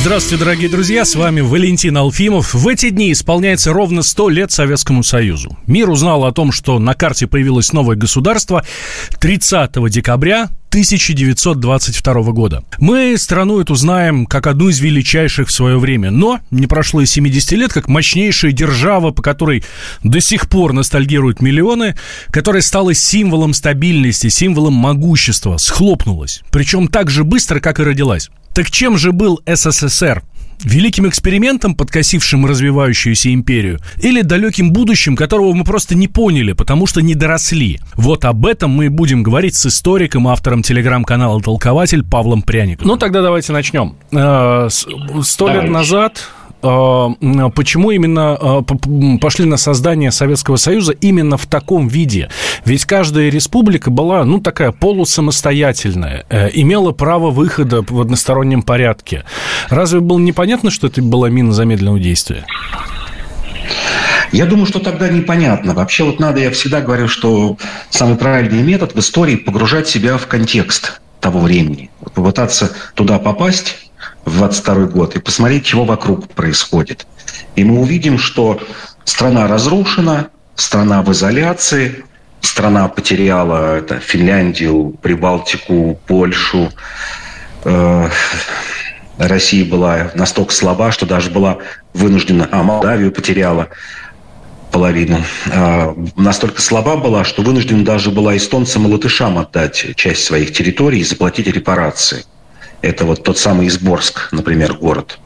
[0.00, 2.54] Здравствуйте, дорогие друзья, с вами Валентин Алфимов.
[2.54, 5.58] В эти дни исполняется ровно 100 лет Советскому Союзу.
[5.66, 8.64] Мир узнал о том, что на карте появилось новое государство
[9.18, 12.62] 30 декабря 1922 года.
[12.78, 17.06] Мы страну эту знаем как одну из величайших в свое время, но не прошло и
[17.06, 19.64] 70 лет, как мощнейшая держава, по которой
[20.04, 21.96] до сих пор ностальгируют миллионы,
[22.30, 26.42] которая стала символом стабильности, символом могущества, схлопнулась.
[26.52, 28.30] Причем так же быстро, как и родилась.
[28.58, 30.24] Так чем же был СССР?
[30.64, 37.00] Великим экспериментом, подкосившим развивающуюся империю, или далеким будущим, которого мы просто не поняли, потому что
[37.00, 37.78] не доросли?
[37.94, 42.88] Вот об этом мы и будем говорить с историком, автором телеграм-канала «Толкователь» Павлом Пряником.
[42.88, 43.94] Ну, тогда давайте начнем.
[44.10, 44.66] Э,
[45.22, 46.28] сто лет назад
[46.60, 48.62] почему именно а,
[49.20, 52.28] пошли на создание Советского Союза именно в таком виде?
[52.64, 59.24] Ведь каждая республика была, ну, такая полусамостоятельная, э, имела право выхода в одностороннем порядке.
[59.68, 62.44] Разве было непонятно, что это была мина замедленного действия?
[64.32, 65.74] Я думаю, что тогда непонятно.
[65.74, 67.56] Вообще вот надо, я всегда говорю, что
[67.88, 71.90] самый правильный метод в истории погружать себя в контекст того времени.
[72.14, 73.87] Попытаться туда попасть
[74.28, 77.06] в 22 год и посмотреть, чего вокруг происходит.
[77.56, 78.60] И мы увидим, что
[79.04, 82.04] страна разрушена, страна в изоляции,
[82.40, 86.70] страна потеряла это, Финляндию, Прибалтику, Польшу.
[87.64, 88.08] Э,
[89.18, 91.58] Россия была настолько слаба, что даже была
[91.92, 93.68] вынуждена, а Молдавию потеряла
[94.70, 95.24] половину.
[95.50, 101.00] А, настолько слаба была, что вынуждена даже была эстонцам и латышам отдать часть своих территорий
[101.00, 102.24] и заплатить репарации–
[102.82, 105.18] это вот тот самый Изборск, например, город.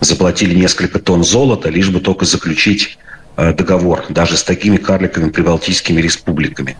[0.00, 2.98] Заплатили несколько тонн золота, лишь бы только заключить
[3.36, 6.76] э, договор, даже с такими карликовыми прибалтийскими республиками.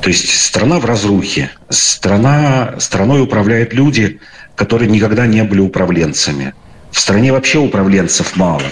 [0.00, 1.50] То есть страна в разрухе.
[1.68, 4.20] Страна, страной управляют люди,
[4.54, 6.54] которые никогда не были управленцами.
[6.90, 8.62] В стране вообще управленцев мало.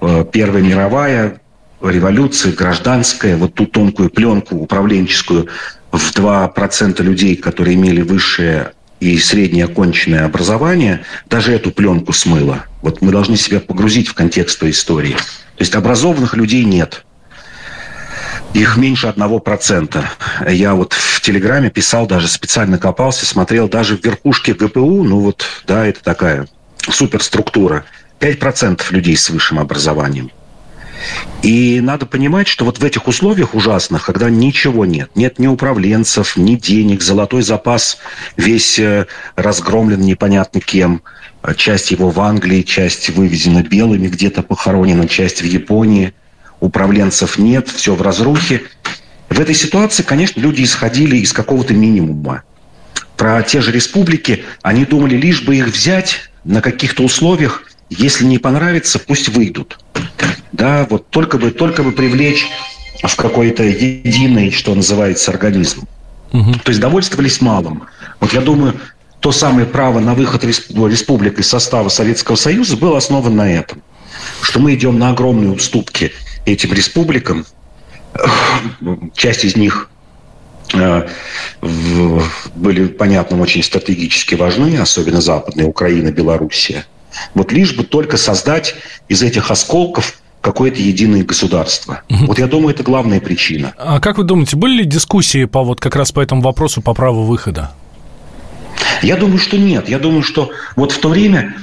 [0.00, 1.40] Э, Первая мировая,
[1.80, 5.48] революция, гражданская, вот ту тонкую пленку управленческую
[5.90, 8.72] в 2% людей, которые имели высшее
[9.04, 12.64] и среднее оконченное образование даже эту пленку смыло.
[12.80, 15.12] Вот мы должны себя погрузить в контекст той истории.
[15.12, 17.04] То есть образованных людей нет.
[18.54, 20.08] Их меньше одного процента.
[20.48, 25.44] Я вот в Телеграме писал, даже специально копался, смотрел даже в верхушке ГПУ, ну вот,
[25.66, 26.48] да, это такая
[26.88, 27.84] суперструктура.
[28.20, 30.30] 5% людей с высшим образованием–
[31.42, 36.36] и надо понимать, что вот в этих условиях ужасных, когда ничего нет, нет ни управленцев,
[36.36, 37.98] ни денег, золотой запас
[38.36, 39.06] весь э,
[39.36, 41.02] разгромлен непонятно кем,
[41.56, 46.14] часть его в Англии, часть вывезена белыми, где-то похоронена, часть в Японии,
[46.60, 48.62] управленцев нет, все в разрухе.
[49.28, 52.42] В этой ситуации, конечно, люди исходили из какого-то минимума.
[53.16, 57.62] Про те же республики они думали, лишь бы их взять на каких-то условиях,
[57.98, 59.78] если не понравится, пусть выйдут
[60.54, 62.46] да, вот только бы, только бы привлечь
[63.02, 65.86] в какой-то единый, что называется, организм.
[66.32, 66.52] Угу.
[66.64, 67.84] То есть довольствовались малым.
[68.20, 68.74] Вот я думаю,
[69.20, 73.82] то самое право на выход республик из состава Советского Союза было основано на этом.
[74.42, 76.12] Что мы идем на огромные уступки
[76.46, 77.44] этим республикам.
[79.14, 79.90] Часть из них
[80.72, 81.08] э,
[82.54, 86.86] были, понятно, очень стратегически важны, особенно Западная Украина, Белоруссия.
[87.34, 88.74] Вот лишь бы только создать
[89.08, 92.02] из этих осколков какое-то единое государство.
[92.10, 92.26] Угу.
[92.26, 93.72] Вот я думаю, это главная причина.
[93.78, 96.92] А как вы думаете, были ли дискуссии по вот как раз по этому вопросу по
[96.92, 97.72] праву выхода?
[99.02, 99.88] Я думаю, что нет.
[99.88, 101.54] Я думаю, что вот в то время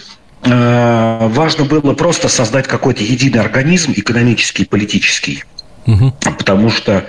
[0.43, 5.43] э, важно было просто создать какой-то единый организм экономический и политический.
[5.85, 6.13] Угу.
[6.37, 7.05] Потому что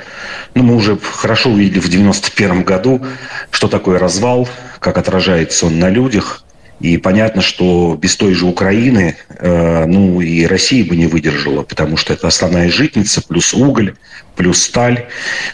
[0.54, 3.02] ну, мы уже хорошо увидели в 91 году,
[3.50, 4.48] что такое развал,
[4.78, 6.44] как отражается он на людях.
[6.82, 11.96] И понятно, что без той же Украины, э, ну и Россия бы не выдержала, потому
[11.96, 13.94] что это основная житница, плюс уголь,
[14.34, 15.06] плюс сталь.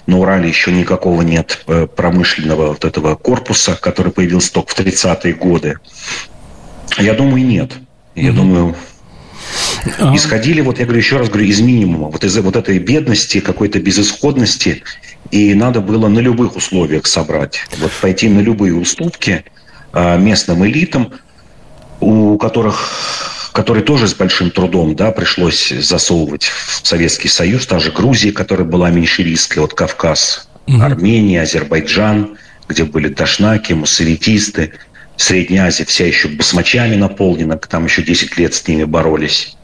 [0.06, 5.34] На Урале еще никакого нет э, промышленного вот этого корпуса, который появился только в 30-е
[5.34, 5.76] годы.
[6.96, 7.72] Я думаю, нет.
[8.14, 8.76] Я mm думаю,
[9.98, 10.16] а.
[10.16, 13.80] исходили, вот я говорю, еще раз говорю, из минимума, вот из вот этой бедности, какой-то
[13.80, 14.82] безысходности,
[15.30, 19.44] и надо было на любых условиях собрать, вот пойти на любые уступки–
[19.92, 21.12] местным элитам,
[22.00, 27.90] у которых которые тоже с большим трудом да, пришлось засовывать в Советский Союз, та же
[27.90, 30.80] Грузия, которая была меньшевистской, вот Кавказ, угу.
[30.80, 32.38] Армения, Азербайджан,
[32.68, 34.74] где были дашнаки, муссавитисты,
[35.16, 39.56] Средняя Азия вся еще басмачами наполнена, там еще 10 лет с ними боролись.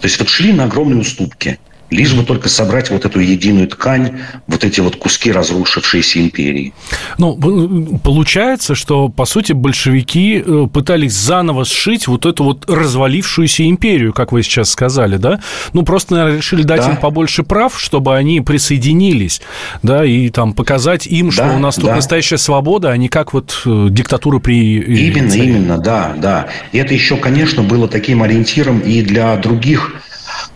[0.00, 4.18] То есть вот шли на огромные уступки– лишь бы только собрать вот эту единую ткань,
[4.46, 6.72] вот эти вот куски разрушившейся империи.
[7.18, 14.12] Ну, получается, что, по сути, большевики э, пытались заново сшить вот эту вот развалившуюся империю,
[14.12, 15.40] как вы сейчас сказали, да?
[15.72, 16.90] Ну, просто, наверное, решили дать да.
[16.90, 19.40] им побольше прав, чтобы они присоединились,
[19.82, 21.96] да, и там показать им, что да, у нас тут да.
[21.96, 24.80] настоящая свобода, а не как вот э, диктатура при...
[24.80, 26.48] Именно, именно, да, да.
[26.72, 30.02] И это еще, конечно, было таким ориентиром и для других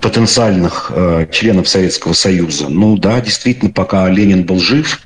[0.00, 2.68] потенциальных э, членов Советского Союза.
[2.68, 5.00] Ну да, действительно, пока Ленин был жив,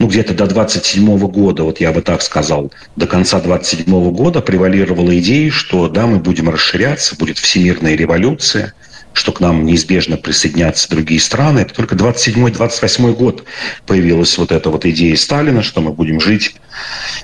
[0.00, 5.16] ну где-то до 27 года, вот я бы так сказал, до конца 27 года превалировала
[5.18, 8.72] идея, что да, мы будем расширяться, будет всемирная революция,
[9.12, 11.60] что к нам неизбежно присоединятся другие страны.
[11.60, 13.44] Это только 27-28 год
[13.86, 16.54] появилась вот эта вот идея Сталина, что мы будем жить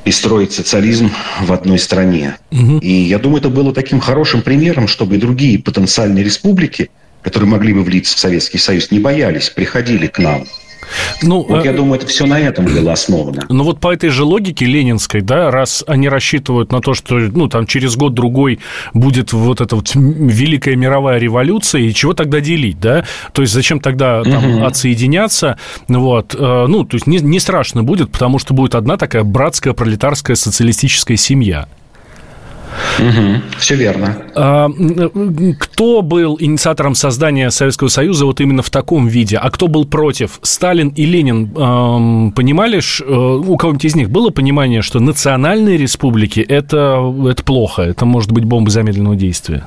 [0.04, 1.10] и строить социализм
[1.40, 2.36] в одной стране.
[2.50, 2.78] Угу.
[2.78, 6.90] И я думаю, это было таким хорошим примером, чтобы и другие потенциальные республики–
[7.26, 10.46] которые могли бы влиться в Советский Союз, не боялись, приходили к нам.
[11.22, 13.42] Ну, вот я э, думаю, это все на этом было основано.
[13.48, 17.48] Ну вот по этой же логике ленинской, да, раз они рассчитывают на то, что ну
[17.48, 18.60] там через год-другой
[18.94, 23.04] будет вот эта вот великая мировая революция, и чего тогда делить, да?
[23.32, 24.64] То есть зачем тогда там угу.
[24.64, 25.58] отсоединяться?
[25.88, 29.72] Вот, э, ну, то есть не, не страшно будет, потому что будет одна такая братская
[29.72, 31.66] пролетарская социалистическая семья.
[32.98, 34.16] Угу, все верно.
[34.34, 34.70] А,
[35.58, 39.36] кто был инициатором создания Советского Союза вот именно в таком виде?
[39.36, 40.38] А кто был против?
[40.42, 45.76] Сталин и Ленин эм, понимали, ш, э, у кого-нибудь из них было понимание, что национальные
[45.76, 49.64] республики это, это плохо, это может быть бомба замедленного действия?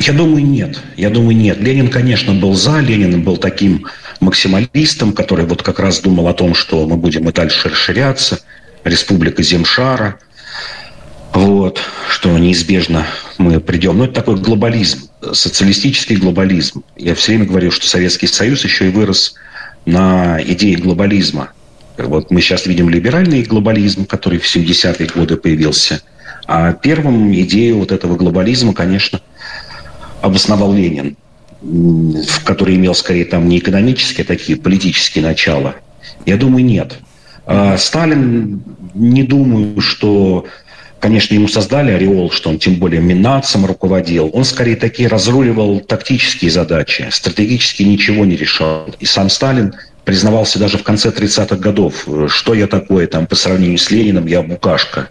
[0.00, 0.80] Я думаю, нет.
[0.96, 1.60] Я думаю, нет.
[1.60, 2.80] Ленин, конечно, был за.
[2.80, 3.86] Ленин был таким
[4.20, 8.40] максималистом, который вот как раз думал о том, что мы будем и дальше расширяться.
[8.84, 10.18] Республика Земшара–
[11.32, 13.06] вот, что неизбежно
[13.38, 13.98] мы придем.
[13.98, 16.82] Но это такой глобализм, социалистический глобализм.
[16.96, 19.34] Я все время говорю, что Советский Союз еще и вырос
[19.86, 21.50] на идее глобализма.
[21.96, 26.00] Вот мы сейчас видим либеральный глобализм, который в 70-е годы появился.
[26.46, 29.20] А первым идею вот этого глобализма, конечно,
[30.22, 31.16] обосновал Ленин,
[32.44, 35.76] который имел скорее там не экономические, а такие политические начала.
[36.26, 36.98] Я думаю, нет.
[37.46, 38.62] А Сталин,
[38.94, 40.46] не думаю, что
[41.00, 44.30] Конечно, ему создали ореол, что он тем более Минацем руководил.
[44.34, 48.94] Он скорее такие разруливал тактические задачи, стратегически ничего не решал.
[49.00, 49.74] И сам Сталин
[50.04, 54.42] признавался даже в конце 30-х годов, что я такое там по сравнению с Лениным, я
[54.42, 55.08] букашка.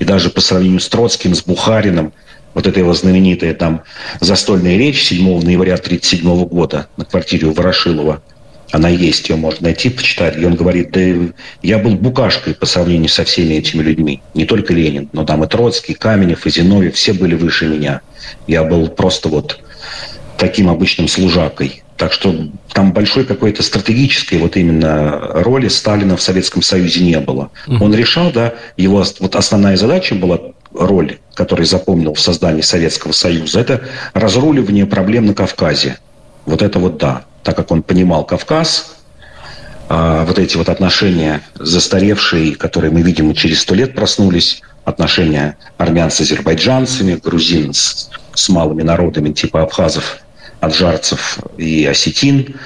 [0.00, 2.12] И даже по сравнению с Троцким, с Бухарином,
[2.54, 3.82] вот эта его знаменитая там
[4.20, 8.22] застольная речь 7 ноября 1937 года на квартире у Ворошилова–
[8.70, 10.36] она есть, ее можно найти, почитать.
[10.36, 11.00] И он говорит, да
[11.62, 14.22] я был букашкой по сравнению со всеми этими людьми.
[14.34, 18.02] Не только Ленин, но там и Троцкий, Каменев, и Зиновьев, все были выше меня.
[18.46, 19.60] Я был просто вот
[20.36, 21.82] таким обычным служакой.
[21.96, 22.32] Так что
[22.72, 27.50] там большой какой-то стратегической вот именно роли Сталина в Советском Союзе не было.
[27.66, 30.38] Он решал, да, его вот основная задача была
[30.72, 33.80] роль, которую запомнил в создании Советского Союза, это
[34.12, 35.98] разруливание проблем на Кавказе.
[36.46, 38.98] Вот это вот да так как он понимал Кавказ,
[39.88, 46.10] а, вот эти вот отношения застаревшие, которые мы видим через сто лет проснулись, отношения армян
[46.10, 50.18] с азербайджанцами, грузин с, с малыми народами типа абхазов,
[50.60, 52.56] аджарцев и осетин.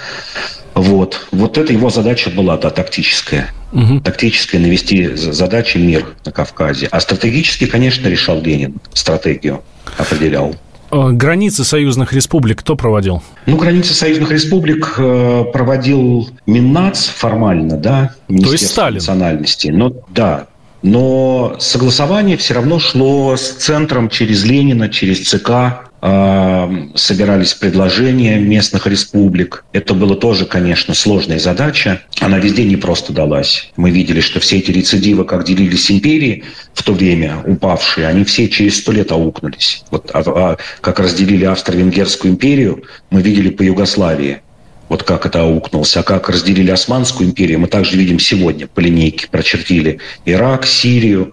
[0.74, 1.28] Вот.
[1.30, 3.50] вот это его задача была, да, тактическая.
[3.72, 4.00] Угу.
[4.00, 6.88] Тактическая навести задачи мир на Кавказе.
[6.90, 9.62] А стратегически, конечно, решал Ленин, стратегию
[9.96, 10.56] определял.
[10.92, 13.22] Э, границы союзных республик кто проводил?
[13.46, 18.94] Ну, границы союзных республик э, проводил Миннац формально, да, Министерство То есть Сталин.
[18.96, 19.68] национальности.
[19.68, 20.48] Но, да,
[20.82, 29.64] но согласование все равно шло с центром через Ленина, через ЦК собирались предложения местных республик.
[29.72, 32.02] Это было тоже, конечно, сложная задача.
[32.18, 33.70] Она везде не просто далась.
[33.76, 36.42] Мы видели, что все эти рецидивы, как делились империи
[36.74, 39.84] в то время, упавшие, они все через сто лет аукнулись.
[39.92, 44.42] Вот а, а, как разделили Австро-Венгерскую империю, мы видели по Югославии.
[44.88, 45.96] Вот как это аукнулось.
[45.96, 49.28] А как разделили Османскую империю, мы также видим сегодня по линейке.
[49.30, 51.32] Прочертили Ирак, Сирию,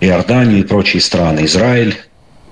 [0.00, 1.96] Иорданию и прочие страны, Израиль.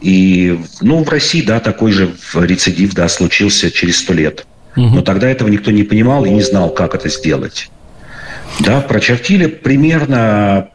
[0.01, 4.47] И, ну, в России, да, такой же рецидив, да, случился через сто лет.
[4.77, 4.97] Угу.
[4.97, 7.71] Но тогда этого никто не понимал и не знал, как это сделать.
[8.61, 10.69] Да, прочертили примерно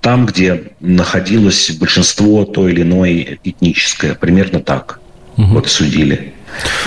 [0.00, 4.14] там, где находилось большинство то или иное этническое.
[4.14, 5.00] Примерно так.
[5.36, 5.46] Угу.
[5.46, 6.32] Вот судили.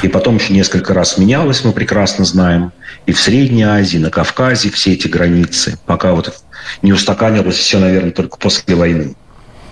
[0.02, 2.72] И потом еще несколько раз менялось, мы прекрасно знаем.
[3.06, 5.78] И в Средней Азии, на Кавказе все эти границы.
[5.86, 6.42] Пока вот
[6.82, 9.16] не устаканилось все, наверное, только после войны.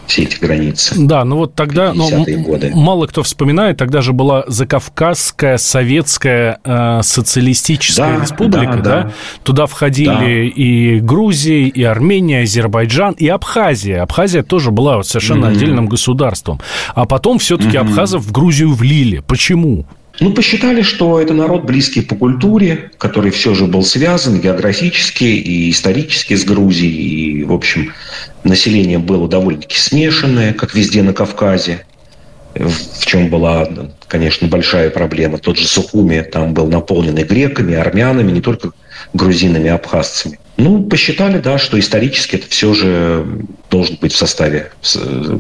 [0.08, 0.96] Все эти границы.
[0.98, 2.10] Да, ну вот тогда ну,
[2.44, 2.72] годы.
[2.74, 9.04] мало кто вспоминает, тогда же была Закавказская Советская э, Социалистическая да, Республика, да, да?
[9.04, 9.12] да?
[9.44, 10.62] Туда входили да.
[10.62, 14.02] и Грузия, и Армения, и Азербайджан, и Абхазия.
[14.02, 15.52] Абхазия тоже была совершенно mm-hmm.
[15.52, 16.60] отдельным государством.
[16.96, 17.90] А потом все-таки mm-hmm.
[17.90, 19.22] абхазов в Грузию влили.
[19.28, 19.86] Почему?
[20.20, 25.70] Ну, посчитали, что это народ близкий по культуре, который все же был связан географически и
[25.70, 27.42] исторически с Грузией.
[27.42, 27.94] И, в общем,
[28.44, 31.86] население было довольно-таки смешанное, как везде на Кавказе,
[32.56, 33.68] в чем была,
[34.08, 35.38] конечно, большая проблема.
[35.38, 38.72] Тот же Сухуми там был наполненный греками, армянами, не только
[39.14, 40.40] грузинами, абхазцами.
[40.58, 43.24] Ну, посчитали, да, что исторически это все же
[43.70, 44.72] должен быть в составе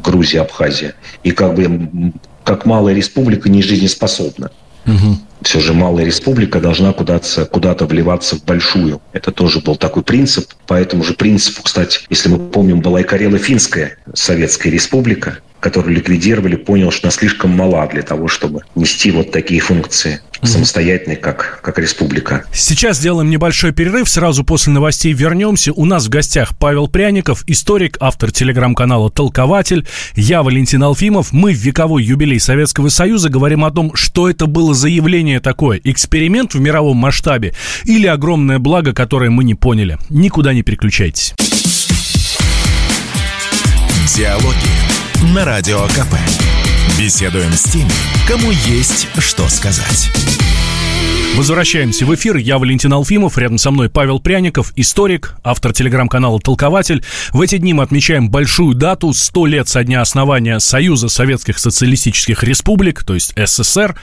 [0.04, 0.94] Грузии, Абхазия.
[1.24, 4.52] И как бы как малая республика не жизнеспособна.
[4.88, 5.17] Угу.
[5.41, 9.01] Все же малая республика должна куда-то куда вливаться в большую.
[9.13, 10.51] Это тоже был такой принцип.
[10.65, 16.56] По этому же принципу, кстати, если мы помним, была и Карело-Финская Советская Республика, которую ликвидировали,
[16.56, 21.80] понял, что она слишком мала для того, чтобы нести вот такие функции самостоятельной, как, как
[21.80, 22.46] республика.
[22.54, 24.08] Сейчас сделаем небольшой перерыв.
[24.08, 25.74] Сразу после новостей вернемся.
[25.74, 29.88] У нас в гостях Павел Пряников, историк, автор телеграм-канала «Толкователь».
[30.16, 31.32] Я Валентин Алфимов.
[31.32, 35.82] Мы в вековой юбилей Советского Союза говорим о том, что это было за явление такое.
[35.84, 37.54] Эксперимент в мировом масштабе
[37.86, 39.98] или огромное благо, которое мы не поняли.
[40.10, 41.34] Никуда не переключайтесь.
[44.16, 46.16] Диалоги на Радио КП.
[47.00, 47.92] Беседуем с теми,
[48.28, 50.10] кому есть что сказать.
[51.36, 52.38] Возвращаемся в эфир.
[52.38, 57.04] Я Валентин Алфимов, рядом со мной Павел Пряников, историк, автор телеграм-канала «Толкователь».
[57.32, 62.44] В эти дни мы отмечаем большую дату, 100 лет со дня основания Союза Советских Социалистических
[62.44, 63.96] Республик, то есть СССР.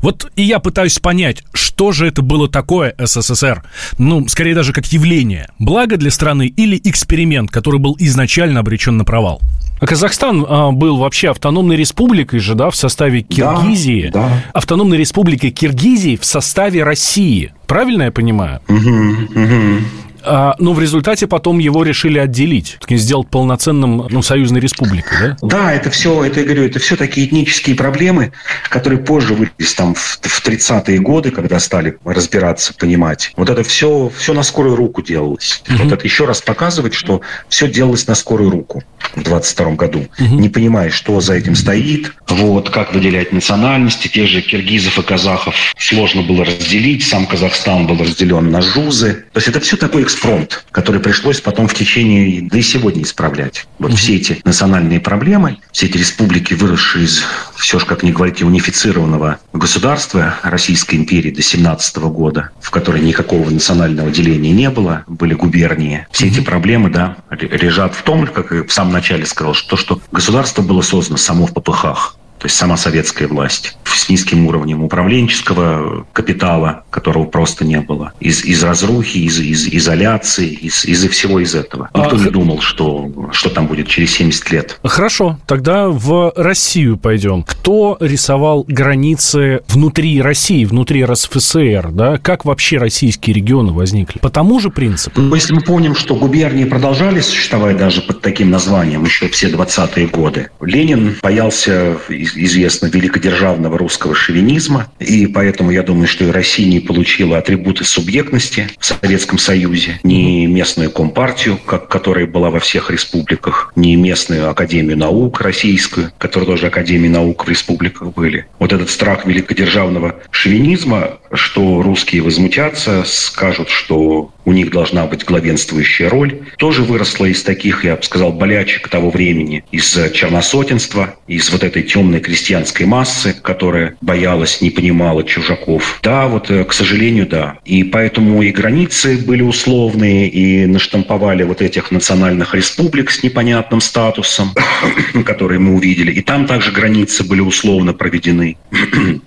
[0.00, 3.64] Вот и я пытаюсь понять, что же это было такое СССР?
[3.98, 5.48] Ну, скорее даже как явление.
[5.58, 9.40] Благо для страны или эксперимент, который был изначально обречен на провал?
[9.82, 14.10] А Казахстан а, был вообще автономной республикой же, да, в составе Киргизии.
[14.12, 14.44] Да, да.
[14.52, 17.52] Автономной республикой Киргизии в составе России.
[17.66, 18.60] Правильно я понимаю?
[18.68, 19.84] Угу, угу.
[20.24, 25.62] А, но в результате потом его решили отделить, сделать полноценным ну, союзной республикой, да?
[25.62, 28.32] Да, это все, это я говорю, это все такие этнические проблемы,
[28.68, 33.32] которые позже вылез там в, в 30-е годы, когда стали разбираться, понимать.
[33.36, 35.62] Вот это все, все на скорую руку делалось.
[35.68, 35.84] Угу.
[35.84, 38.82] Вот это еще раз показывает, что все делалось на скорую руку
[39.14, 40.06] в 22 году.
[40.18, 40.40] Угу.
[40.40, 45.54] Не понимая, что за этим стоит, вот, как выделять национальности, тех же киргизов и казахов
[45.78, 49.24] сложно было разделить, сам Казахстан был разделен на жузы.
[49.32, 53.66] То есть это все такой экспромт, который пришлось потом в течение, да и сегодня исправлять.
[53.78, 53.96] Вот угу.
[53.96, 57.22] все эти национальные проблемы, все эти республики, выросшие из,
[57.56, 63.48] все же, как ни говорите, унифицированного государства Российской империи до 17 года, в которой никакого
[63.50, 66.06] национального деления не было, были губернии.
[66.10, 66.34] Все угу.
[66.34, 70.00] эти проблемы, да, лежат в том, как и в самом начале сказал, что то, что
[70.12, 76.04] государство было создано само в попыхах то есть сама советская власть, с низким уровнем управленческого
[76.12, 81.54] капитала, которого просто не было, из, из разрухи, из, из изоляции, из, из всего из
[81.54, 81.88] этого.
[81.94, 84.80] Никто а, не думал, что, что там будет через 70 лет.
[84.82, 87.44] Хорошо, тогда в Россию пойдем.
[87.44, 92.18] Кто рисовал границы внутри России, внутри РСФСР, да?
[92.18, 94.18] Как вообще российские регионы возникли?
[94.18, 95.20] По тому же принципу?
[95.20, 100.08] Ну, если мы помним, что губернии продолжали существовать даже под таким названием еще все 20-е
[100.08, 101.96] годы, Ленин боялся
[102.34, 104.88] известно, великодержавного русского шовинизма.
[104.98, 110.46] И поэтому я думаю, что и Россия не получила атрибуты субъектности в Советском Союзе, ни
[110.46, 116.66] местную компартию, как, которая была во всех республиках, ни местную Академию наук российскую, которая тоже
[116.66, 118.46] Академии наук в республиках были.
[118.58, 126.08] Вот этот страх великодержавного шовинизма, что русские возмутятся, скажут, что у них должна быть главенствующая
[126.08, 131.64] роль, тоже выросла из таких, я бы сказал, болячек того времени, из черносотенства, из вот
[131.64, 136.00] этой темной крестьянской массы, которая боялась, не понимала чужаков.
[136.02, 137.58] Да, вот, э, к сожалению, да.
[137.64, 144.52] И поэтому и границы были условные, и наштамповали вот этих национальных республик с непонятным статусом,
[145.24, 146.12] которые мы увидели.
[146.12, 148.56] И там также границы были условно проведены.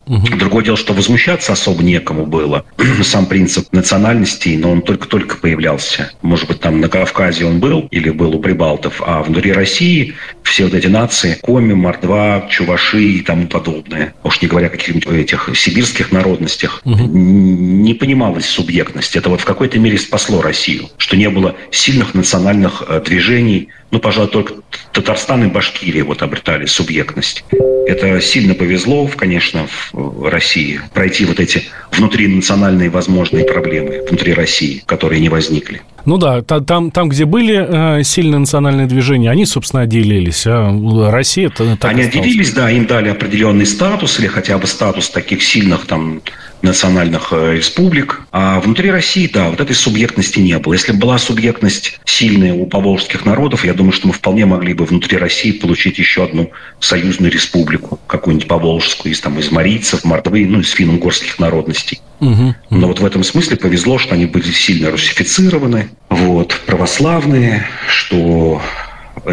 [0.05, 2.65] Другое дело, что возмущаться особо некому было.
[3.03, 6.11] Сам принцип национальностей, но он только только-только появлялся.
[6.21, 10.65] Может быть, там на Кавказе он был или был у прибалтов, а внутри России все
[10.65, 15.49] вот эти нации, Коми, Мордва, Чуваши и тому подобное, уж не говоря о каких-нибудь этих
[15.55, 17.03] сибирских народностях, угу.
[17.03, 19.15] не понималась субъектность.
[19.15, 24.01] Это вот в какой-то мере спасло Россию, что не было сильных национальных э, движений, ну,
[24.01, 24.55] пожалуй, только
[24.91, 27.45] Татарстан и Башкирия вот обретали субъектность.
[27.87, 35.21] Это сильно повезло, конечно, в России пройти вот эти внутринациональные возможные проблемы внутри России, которые
[35.21, 35.81] не возникли.
[36.05, 40.45] Ну да, там, там где были э, сильные национальные движения, они, собственно, отделились.
[40.45, 40.71] А
[41.11, 45.85] Россия так Они отделились, да, им дали определенный статус или хотя бы статус таких сильных
[45.87, 46.21] там
[46.65, 48.23] национальных э, республик.
[48.31, 50.73] А внутри России, да, вот этой субъектности не было.
[50.73, 54.85] Если бы была субъектность сильная у поволжских народов, я думаю, что мы вполне могли бы
[54.85, 60.59] внутри России получить еще одну союзную республику, какую-нибудь поволжскую, из, там, из марийцев, мордвы, ну,
[60.59, 62.01] из финно-угорских народностей.
[62.19, 68.61] Угу, Но вот в этом смысле повезло, что они были сильно русифицированы, вот, православные, что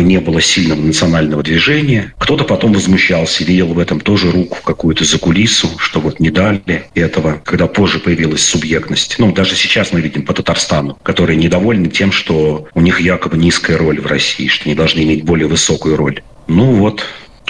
[0.00, 2.14] не было сильного национального движения.
[2.18, 6.84] Кто-то потом возмущался, видел в этом тоже руку какую-то за кулису, что вот не дали
[6.94, 9.16] этого, когда позже появилась субъектность.
[9.18, 13.76] Ну, даже сейчас мы видим по Татарстану, которые недовольны тем, что у них якобы низкая
[13.76, 16.22] роль в России, что они должны иметь более высокую роль.
[16.48, 17.04] Ну вот,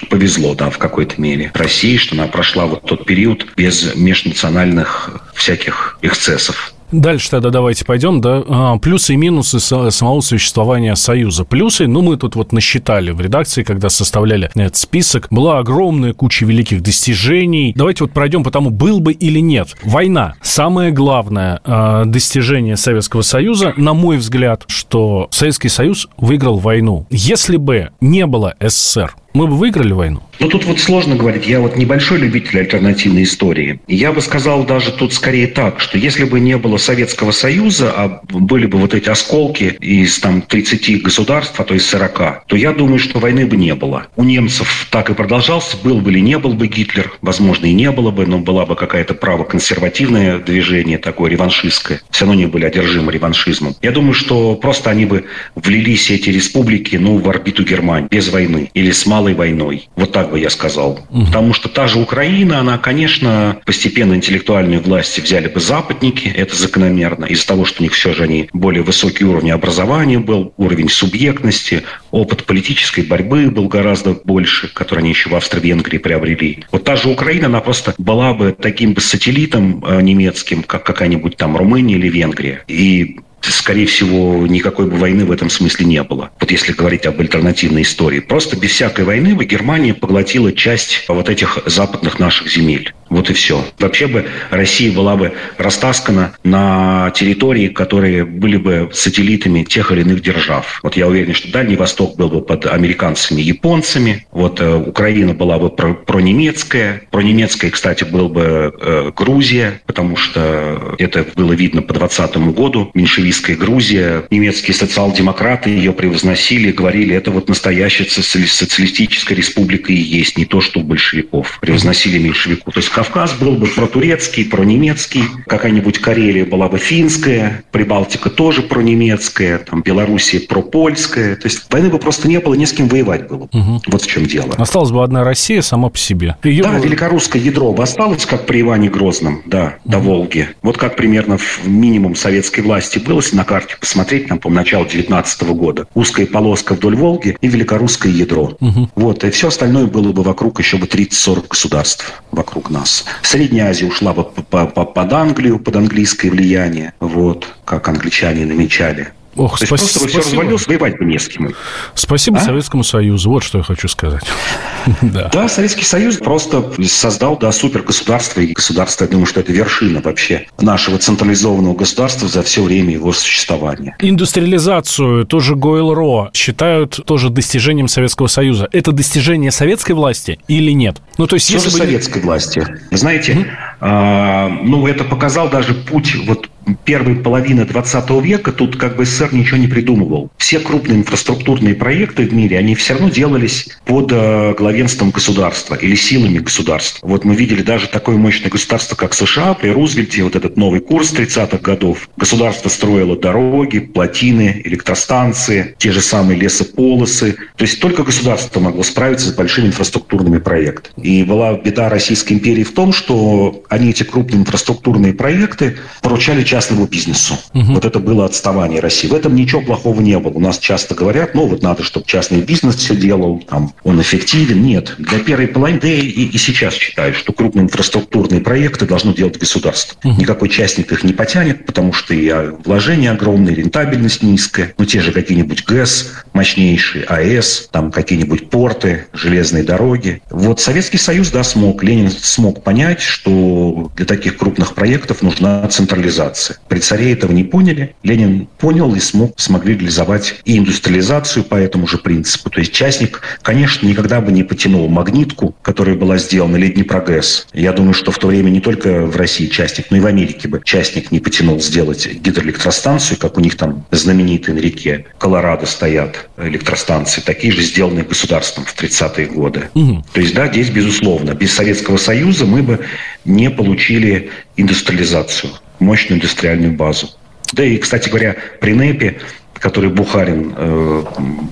[0.09, 5.99] повезло, да, в какой-то мере России, что она прошла вот тот период без межнациональных всяких
[6.02, 6.73] эксцессов.
[6.92, 11.44] Дальше тогда давайте пойдем, да, а, плюсы и минусы самого существования Союза.
[11.44, 16.44] Плюсы, ну, мы тут вот насчитали в редакции, когда составляли этот список, была огромная куча
[16.44, 17.73] великих достижений.
[17.75, 19.75] Давайте вот пройдем по тому, был бы или нет.
[19.82, 20.35] Война.
[20.42, 27.06] Самое главное э, достижение Советского Союза, на мой взгляд, что Советский Союз выиграл войну.
[27.09, 30.22] Если бы не было СССР, мы бы выиграли войну?
[30.38, 31.46] Ну, тут вот сложно говорить.
[31.46, 33.80] Я вот небольшой любитель альтернативной истории.
[33.86, 38.20] Я бы сказал даже тут скорее так, что если бы не было Советского Союза, а
[38.28, 42.72] были бы вот эти осколки из там 30 государств, а то из 40, то я
[42.72, 44.08] думаю, что войны бы не было.
[44.16, 45.76] У немцев так и продолжался.
[45.76, 47.12] Был бы или не был бы Гитлер.
[47.22, 52.00] Возможно, и не было бы, но была бы какая-то правоконсервативное движение такое реваншистское.
[52.10, 53.76] Все равно не были одержимы реваншизмом.
[53.80, 55.24] Я думаю, что просто они бы
[55.54, 59.88] влились, эти республики, ну, в орбиту Германии без войны или с малой малой войной.
[59.95, 61.07] Вот так бы я сказал.
[61.11, 61.26] Угу.
[61.26, 67.26] Потому что та же Украина, она, конечно, постепенно интеллектуальные власти взяли бы западники, это закономерно,
[67.26, 71.83] из-за того, что у них все же они более высокий уровень образования был, уровень субъектности,
[72.11, 76.64] опыт политической борьбы был гораздо больше, который они еще в Австро-Венгрии приобрели.
[76.73, 81.37] Вот та же Украина, она просто была бы таким бы сателлитом э, немецким, как какая-нибудь
[81.37, 82.65] там Румыния или Венгрия.
[82.67, 86.31] И скорее всего, никакой бы войны в этом смысле не было.
[86.41, 88.21] Вот если говорить об альтернативной истории.
[88.21, 92.95] Просто без всякой войны бы Германия поглотила часть вот этих западных наших земель.
[93.12, 93.62] Вот и все.
[93.78, 100.22] Вообще бы Россия была бы растаскана на территории, которые были бы сателлитами тех или иных
[100.22, 100.80] держав.
[100.82, 104.26] Вот я уверен, что Дальний Восток был бы под американцами, японцами.
[104.32, 107.02] Вот э, Украина была бы про, пронемецкая.
[107.10, 112.90] Пронемецкая, кстати, был бы э, Грузия, потому что это было видно по 20 году.
[112.94, 114.25] Меньшевистская Грузия.
[114.30, 120.80] Немецкие социал-демократы ее превозносили, говорили, это вот настоящая социалистическая республика и есть, не то, что
[120.80, 121.58] большевиков.
[121.60, 122.72] Превозносили меньшевиков.
[122.72, 129.58] То есть Кавказ был бы про-турецкий, про-немецкий, какая-нибудь Карелия была бы финская, Прибалтика тоже про-немецкая,
[129.58, 131.34] там Белоруссия про-польская.
[131.34, 133.49] То есть войны бы просто не было, не с кем воевать было.
[133.52, 133.82] Угу.
[133.88, 134.54] Вот в чем дело.
[134.56, 136.36] Осталась бы одна Россия сама по себе.
[136.45, 136.62] Ее...
[136.62, 139.93] Да, великорусское ядро бы осталось, как при Иване Грозном, да, угу.
[139.93, 140.49] до Волги.
[140.62, 144.86] Вот как примерно в минимум советской власти было, если на карте посмотреть, там, по началу
[144.86, 145.88] 19 года.
[145.95, 148.56] Узкая полоска вдоль Волги и великорусское ядро.
[148.60, 148.91] Угу.
[148.95, 153.05] Вот, и все остальное было бы вокруг еще бы 30-40 государств вокруг нас нас.
[153.23, 159.13] Средняя Азия ушла бы под Англию, под английское влияние, вот, как англичане намечали.
[159.36, 161.54] Ох, То спа- есть просто бы все развалилось, воевать бы не с кем.
[161.95, 162.40] Спасибо а?
[162.40, 164.25] Советскому Союзу, вот что я хочу сказать.
[165.02, 165.30] да.
[165.32, 170.47] да, Советский Союз просто создал, да, супергосударство, и государство, я думаю, что это вершина вообще
[170.60, 173.97] нашего централизованного государства за все время его существования.
[174.00, 178.68] Индустриализацию, тоже Гойл-Ро, считают тоже достижением Советского Союза.
[178.73, 180.97] Это достижение советской власти или нет?
[181.16, 181.78] Ну, то есть, если бы...
[181.78, 182.66] советской власти.
[182.90, 183.72] Знаете, mm-hmm.
[183.84, 186.49] А, ну, это показал даже путь вот
[186.84, 190.30] первой половины 20 века тут как бы СССР ничего не придумывал.
[190.36, 195.95] Все крупные инфраструктурные проекты в мире, они все равно делались под э, главенством государства или
[195.95, 197.06] силами государства.
[197.06, 201.12] Вот мы видели даже такое мощное государство, как США, при Рузвельте, вот этот новый курс
[201.12, 202.08] 30-х годов.
[202.16, 207.36] Государство строило дороги, плотины, электростанции, те же самые лесополосы.
[207.56, 211.04] То есть только государство могло справиться с большими инфраструктурными проектами.
[211.04, 216.87] И была беда Российской империи в том, что они эти крупные инфраструктурные проекты поручали частному
[216.87, 217.39] бизнесу.
[217.54, 217.73] Угу.
[217.73, 219.08] Вот это было отставание России.
[219.08, 220.32] В этом ничего плохого не было.
[220.32, 224.63] У нас часто говорят, ну вот надо, чтобы частный бизнес все делал, там, он эффективен.
[224.63, 224.95] Нет.
[224.99, 229.99] Для первой половины, да и, и сейчас считаю, что крупные инфраструктурные проекты должно делать государство.
[230.04, 230.21] Угу.
[230.21, 232.30] Никакой частник их не потянет, потому что и
[232.67, 234.75] вложения огромные, рентабельность низкая.
[234.76, 240.21] Ну, те же какие-нибудь ГЭС мощнейшие, АЭС, там какие-нибудь порты, железные дороги.
[240.30, 243.61] Вот Советский Союз, да, смог, Ленин смог понять, что
[243.96, 246.58] для таких крупных проектов нужна централизация.
[246.68, 247.94] При царе этого не поняли.
[248.02, 252.50] Ленин понял и смог, смогли реализовать и индустриализацию по этому же принципу.
[252.50, 257.48] То есть частник, конечно, никогда бы не потянул магнитку, которая была сделана, или Днепрогэс.
[257.52, 260.48] Я думаю, что в то время не только в России частник, но и в Америке
[260.48, 266.28] бы частник не потянул сделать гидроэлектростанцию, как у них там знаменитые на реке Колорадо стоят
[266.36, 269.68] электростанции, такие же сделанные государством в 30-е годы.
[269.75, 270.04] Угу.
[270.12, 272.80] То есть, да, здесь, безусловно, без Советского Союза мы бы
[273.25, 277.11] не получили индустриализацию, мощную индустриальную базу.
[277.52, 279.19] Да и, кстати говоря, при НЭПе,
[279.54, 281.04] который Бухарин э,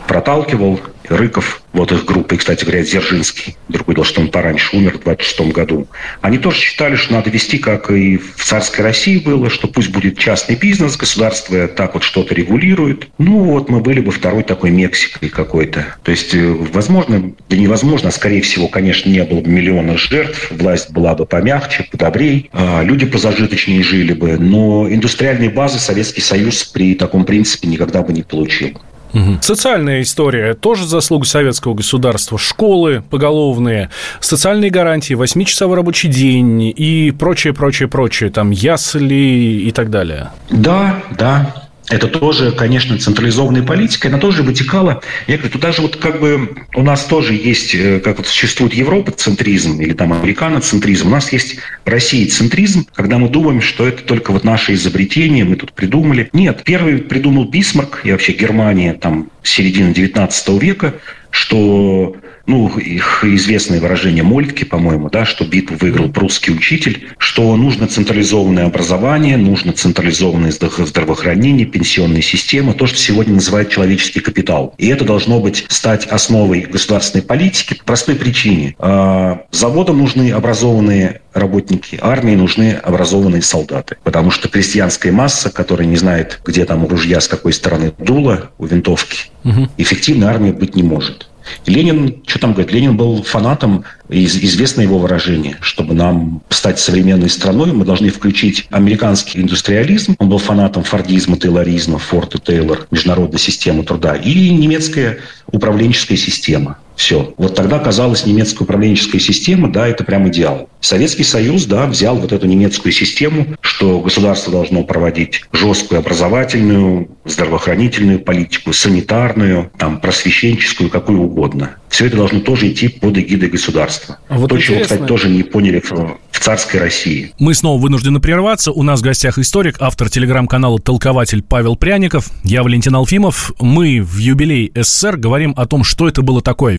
[0.09, 4.98] проталкивал, Рыков, вот их группа, и, кстати говоря, Дзержинский, другой был, что он пораньше умер
[4.98, 5.87] в 26 году.
[6.20, 10.18] Они тоже считали, что надо вести, как и в царской России было, что пусть будет
[10.18, 13.09] частный бизнес, государство так вот что-то регулирует.
[13.18, 15.96] Ну вот мы были бы второй такой Мексикой какой-то.
[16.02, 20.50] То есть, э, возможно, да невозможно, а скорее всего, конечно, не было бы миллиона жертв,
[20.50, 26.64] власть была бы помягче, подобрей, а люди позажиточнее жили бы, но индустриальной базы Советский Союз
[26.64, 28.80] при таком принципе никогда бы не получил.
[29.12, 29.38] Угу.
[29.40, 32.38] Социальная история тоже заслуга советского государства.
[32.38, 39.90] Школы поголовные, социальные гарантии, восьмичасовой рабочий день и прочее, прочее, прочее, там ясли и так
[39.90, 40.30] далее.
[40.50, 45.03] Да, да, это тоже, конечно, централизованная политика, она тоже вытекала.
[45.26, 48.72] Я говорю, туда же вот как бы у нас тоже есть, э, как вот существует
[48.74, 54.44] Европа-центризм или там американоцентризм, у нас есть Россия-центризм, когда мы думаем, что это только вот
[54.44, 56.31] наше изобретение, мы тут придумали.
[56.33, 60.94] Нет, первый придумал Бисмарк и вообще Германия там середины 19 века,
[61.31, 67.87] что ну, их известное выражение Мольтке, по-моему, да, что битву выиграл прусский учитель, что нужно
[67.87, 74.74] централизованное образование, нужно централизованное здравоохранение, пенсионная система, то, что сегодня называют человеческий капитал.
[74.79, 78.74] И это должно быть стать основой государственной политики по простой причине.
[78.79, 83.96] А, заводам нужны образованные работники, армии нужны образованные солдаты.
[84.03, 88.66] Потому что крестьянская масса, которая не знает, где там ружья, с какой стороны дуло у
[88.66, 89.68] винтовки, угу.
[89.76, 91.29] эффективной армии быть не может.
[91.66, 97.30] Ленин, что там говорит, Ленин был фанатом, из, известно его выражение, чтобы нам стать современной
[97.30, 103.38] страной, мы должны включить американский индустриализм, он был фанатом фордизма, тейлоризма, Форд и Тейлор, международной
[103.38, 105.18] системы труда, и немецкая
[105.52, 106.78] управленческая система.
[107.00, 107.32] Все.
[107.38, 110.68] Вот тогда казалось немецкая управленческая система, да, это прям идеал.
[110.80, 118.20] Советский Союз, да, взял вот эту немецкую систему, что государство должно проводить жесткую образовательную, здравоохранительную
[118.20, 121.76] политику, санитарную, там, просвещенческую, какую угодно.
[121.90, 124.18] Все это должно тоже идти под эгидой государства.
[124.29, 124.74] А вот То, интересно.
[124.76, 127.33] чего, кстати, тоже не поняли в, в царской России.
[127.38, 128.70] Мы снова вынуждены прерваться.
[128.70, 132.31] У нас в гостях историк, автор телеграм-канала «Толкователь» Павел Пряников.
[132.44, 133.53] Я Валентин Алфимов.
[133.61, 136.79] Мы в юбилей СССР говорим о том, что это было такое.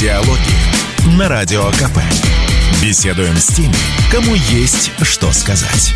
[0.00, 1.98] Диалоги на Радио КП.
[2.82, 3.74] Беседуем с теми,
[4.10, 5.94] кому есть что сказать.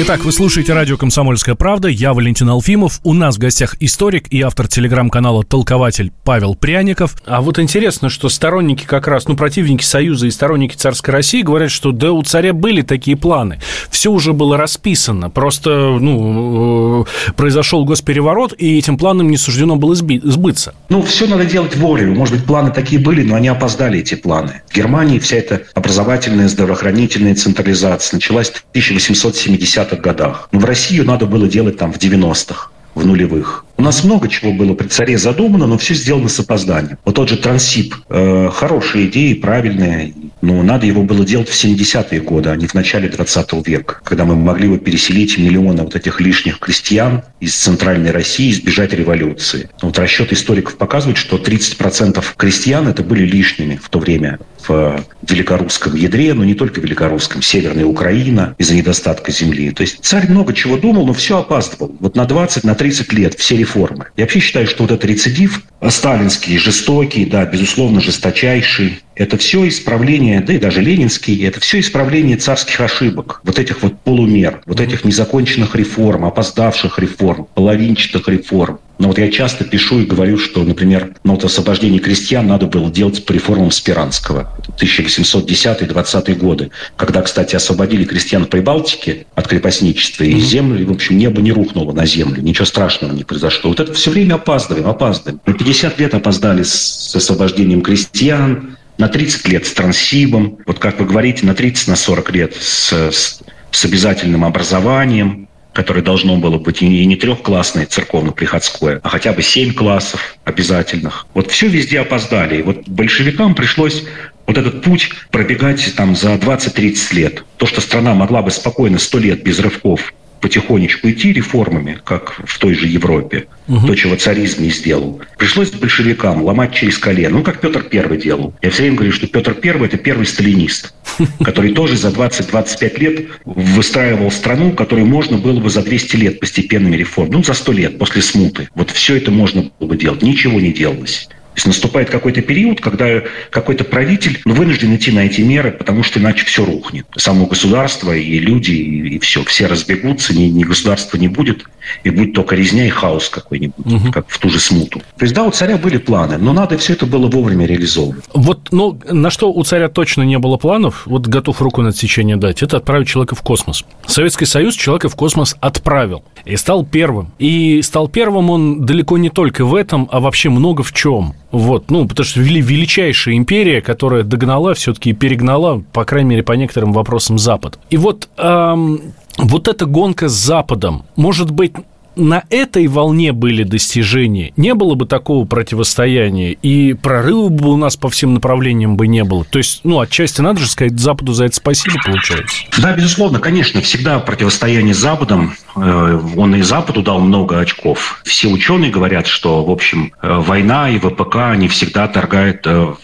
[0.00, 1.88] Итак, вы слушаете радио «Комсомольская правда».
[1.88, 3.00] Я Валентин Алфимов.
[3.02, 7.16] У нас в гостях историк и автор телеграм-канала «Толкователь» Павел Пряников.
[7.26, 11.72] А вот интересно, что сторонники как раз, ну, противники Союза и сторонники царской России говорят,
[11.72, 13.60] что да, у царя были такие планы.
[13.90, 15.30] Все уже было расписано.
[15.30, 20.76] Просто, ну, э, произошел госпереворот, и этим планам не суждено было сбыться.
[20.90, 22.14] Ну, все надо делать вовремя.
[22.14, 24.62] Может быть, планы такие были, но они опоздали, эти планы.
[24.68, 30.48] В Германии вся эта образовательная, здравоохранительная централизация началась в 1870 80-х годах.
[30.52, 33.64] В Россию надо было делать там в 90-х в нулевых.
[33.76, 36.98] У нас много чего было при царе задумано, но все сделано с опозданием.
[37.04, 37.94] Вот тот же Трансип.
[38.08, 42.74] Э, хорошая идея, правильная, но надо его было делать в 70-е годы, а не в
[42.74, 48.10] начале 20 века, когда мы могли бы переселить миллионы вот этих лишних крестьян из центральной
[48.10, 49.68] России и избежать революции.
[49.82, 55.94] Вот расчет историков показывает, что 30% крестьян это были лишними в то время в великорусском
[55.94, 59.70] ядре, но не только великорусском, Северная Украина из-за недостатка земли.
[59.70, 61.94] То есть царь много чего думал, но все опаздывал.
[62.00, 64.06] Вот на 20, на 30 лет все реформы.
[64.16, 70.40] Я вообще считаю, что вот этот рецидив сталинский, жестокий, да, безусловно, жесточайший, это все исправление,
[70.40, 75.04] да и даже ленинский, это все исправление царских ошибок, вот этих вот полумер, вот этих
[75.04, 78.78] незаконченных реформ, опоздавших реформ, половинчатых реформ.
[78.98, 82.90] Но вот я часто пишу и говорю, что, например, ну, вот освобождение крестьян надо было
[82.90, 90.38] делать по реформам Спиранского 1810-20 годы, когда, кстати, освободили крестьян в Прибалтике от крепостничества, и
[90.40, 93.70] землю, в общем, небо не рухнуло на землю, ничего страшного не произошло.
[93.70, 95.40] Вот это все время опаздываем, опаздываем.
[95.46, 101.06] Мы 50 лет опоздали с освобождением крестьян, на 30 лет с трансибом, вот как вы
[101.06, 106.82] говорите, на 30, на 40 лет с, с, с обязательным образованием, которое должно было быть
[106.82, 111.26] и не трехклассное церковно-приходское, а хотя бы семь классов обязательных.
[111.34, 112.58] Вот все везде опоздали.
[112.58, 114.04] И вот большевикам пришлось
[114.46, 117.44] вот этот путь пробегать там за 20-30 лет.
[117.58, 122.58] То, что страна могла бы спокойно 100 лет без рывков потихонечку идти реформами, как в
[122.58, 123.86] той же Европе, угу.
[123.86, 125.20] то, чего царизм не сделал.
[125.38, 128.54] Пришлось большевикам ломать через колено, ну, как Петр Первый делал.
[128.62, 130.94] Я все время говорю, что Петр Первый– это первый сталинист,
[131.44, 136.96] который тоже за 20-25 лет выстраивал страну, которую можно было бы за 200 лет постепенными
[136.96, 138.68] реформами, ну, за 100 лет после смуты.
[138.74, 140.22] Вот все это можно было бы делать.
[140.22, 145.40] Ничего не делалось есть наступает какой-то период, когда какой-то правитель ну, вынужден идти на эти
[145.40, 147.06] меры, потому что иначе все рухнет.
[147.16, 149.44] Само государство и люди, и, и все.
[149.44, 151.64] Все разбегутся, ни, ни государства не будет,
[152.04, 154.12] и будет только резня и хаос какой-нибудь, угу.
[154.12, 155.00] как в ту же смуту.
[155.16, 158.24] То есть, да, у царя были планы, но надо все это было вовремя реализовывать.
[158.32, 162.36] Вот, ну, на что у царя точно не было планов, вот готов руку на отсечение
[162.36, 163.84] дать, это отправить человека в космос.
[164.06, 167.32] Советский Союз человека в космос отправил и стал первым.
[167.38, 171.34] И стал первым он далеко не только в этом, а вообще много в чем.
[171.50, 176.92] Вот, ну, потому что величайшая империя, которая догнала, все-таки перегнала, по крайней мере, по некоторым
[176.92, 177.78] вопросам Запад.
[177.88, 181.72] И вот эм, вот эта гонка с Западом, может быть,
[182.18, 187.96] на этой волне были достижения, не было бы такого противостояния, и прорыва бы у нас
[187.96, 189.44] по всем направлениям бы не было.
[189.44, 192.56] То есть, ну, отчасти надо же сказать Западу за это спасибо, получается.
[192.78, 198.20] Да, безусловно, конечно, всегда противостояние с Западом, э, он и Западу дал много очков.
[198.24, 202.94] Все ученые говорят, что, в общем, э, война и ВПК, они всегда торгают э,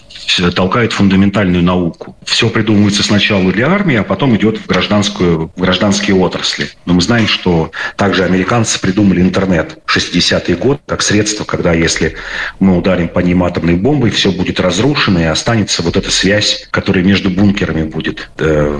[0.55, 2.17] толкает фундаментальную науку.
[2.25, 6.69] Все придумывается сначала для армии, а потом идет в, гражданскую, в гражданские отрасли.
[6.87, 12.17] Но мы знаем, что также американцы придумали интернет в 60-й год как средство, когда если
[12.59, 17.05] мы ударим по ним атомной бомбой, все будет разрушено, и останется вот эта связь, которая
[17.05, 18.31] между бункерами будет.
[18.39, 18.79] Э,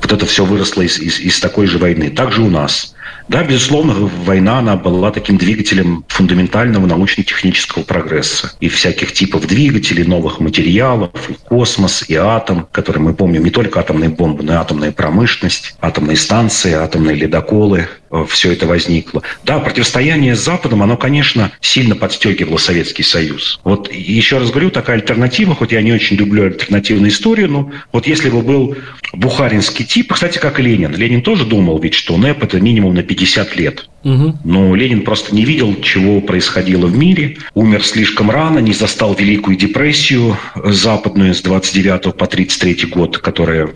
[0.00, 2.10] вот это все выросло из, из, из такой же войны.
[2.10, 2.94] Также у нас.
[3.28, 8.52] Да, безусловно, война, она была таким двигателем фундаментального научно-технического прогресса.
[8.60, 13.80] И всяких типов двигателей, новых материалов, и космос, и атом, который мы помним не только
[13.80, 19.22] атомные бомбы, но и атомная промышленность, атомные станции, атомные ледоколы, э, все это возникло.
[19.44, 23.60] Да, противостояние с Западом, оно, конечно, сильно подстегивало Советский Союз.
[23.64, 28.06] Вот еще раз говорю, такая альтернатива, хоть я не очень люблю альтернативную историю, но вот
[28.06, 28.76] если бы был
[29.12, 30.94] бухаринский тип, кстати, как и Ленин.
[30.94, 33.88] Ленин тоже думал ведь, что НЭП– это минимум на 50 лет.
[34.04, 34.38] Угу.
[34.44, 37.36] Но Ленин просто не видел, чего происходило в мире.
[37.54, 43.70] Умер слишком рано, не застал Великую депрессию западную с 29 по 33 год, которая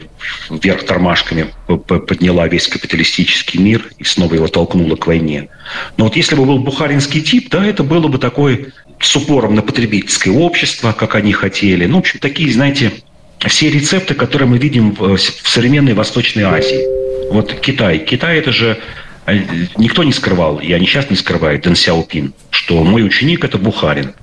[0.51, 5.49] вверх тормашками подняла весь капиталистический мир и снова его толкнула к войне.
[5.97, 9.63] Но вот если бы был бухаринский тип, да, это было бы такой с упором на
[9.63, 11.87] потребительское общество, как они хотели.
[11.87, 12.93] Ну, в общем, такие, знаете,
[13.41, 16.85] все рецепты, которые мы видим в современной Восточной Азии.
[17.31, 17.99] Вот Китай.
[17.99, 18.79] Китай это же
[19.27, 19.41] э,
[19.77, 24.15] никто не скрывал, и они сейчас не скрывают, Дэн Сяопин, что мой ученик– это Бухарин.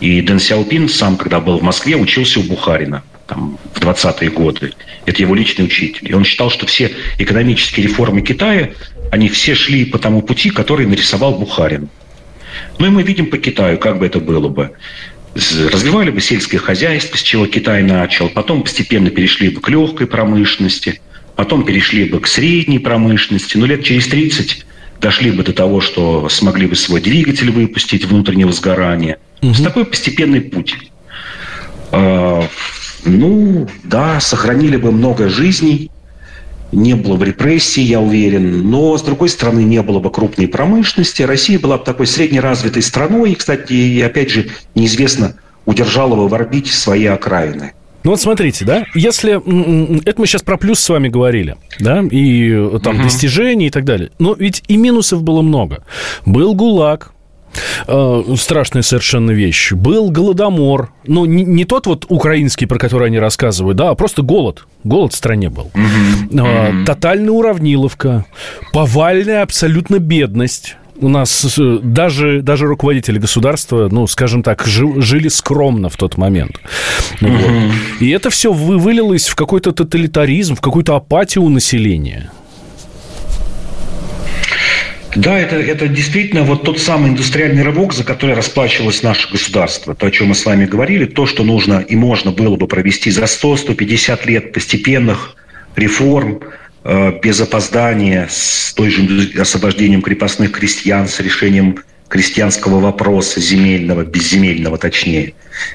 [0.00, 4.72] И Дэн Сяопин сам, когда был в Москве, учился у Бухарина там, в 20-е годы.
[5.06, 6.10] Это его личный учитель.
[6.10, 8.70] И он считал, что все экономические реформы Китая,
[9.10, 11.88] они все шли по тому пути, который нарисовал Бухарин.
[12.78, 14.72] Ну и мы видим по Китаю, как бы это было бы
[15.36, 21.00] развивали бы сельское хозяйство, с чего Китай начал, потом постепенно перешли бы к легкой промышленности,
[21.34, 24.66] потом перешли бы к средней промышленности, но лет через 30
[25.00, 29.18] дошли бы до того, что смогли бы свой двигатель выпустить внутреннего сгорания.
[29.42, 29.52] Угу.
[29.52, 30.76] Это такой постепенный путь.
[31.92, 32.48] А,
[33.04, 35.90] ну, да, сохранили бы много жизней,
[36.72, 41.22] не было бы репрессий, я уверен, но, с другой стороны, не было бы крупной промышленности.
[41.22, 46.72] Россия была бы такой среднеразвитой страной, и, кстати, опять же, неизвестно, удержала бы в орбите
[46.72, 47.72] свои окраины.
[48.04, 49.32] Ну вот смотрите, да, если
[50.08, 53.02] это мы сейчас про плюс с вами говорили, да, и э, там угу.
[53.02, 55.82] достижения и так далее, но ведь и минусов было много.
[56.24, 57.12] Был ГУЛАГ,
[57.86, 59.72] э, страшная совершенно вещь.
[59.72, 60.92] Был голодомор.
[61.06, 64.66] Ну, не, не тот вот украинский, про который они рассказывают, да, а просто голод.
[64.84, 65.70] Голод в стране был.
[65.74, 66.82] Mm-hmm.
[66.82, 68.24] Э, тотальная уравниловка.
[68.72, 75.96] Повальная абсолютно бедность у нас даже, даже руководители государства, ну, скажем так, жили скромно в
[75.96, 76.60] тот момент.
[77.20, 77.28] Mm-hmm.
[77.28, 78.02] Вот.
[78.02, 82.30] И это все вылилось в какой-то тоталитаризм, в какую-то апатию населения.
[85.16, 89.94] Да, это, это действительно вот тот самый индустриальный рывок, за который расплачивалось наше государство.
[89.94, 93.10] То, о чем мы с вами говорили, то, что нужно и можно было бы провести
[93.10, 95.36] за 100-150 лет постепенных
[95.74, 96.40] реформ,
[96.84, 104.76] э, без опоздания, с той же освобождением крепостных крестьян, с решением крестьянского вопроса, земельного, безземельного
[104.76, 105.32] точнее,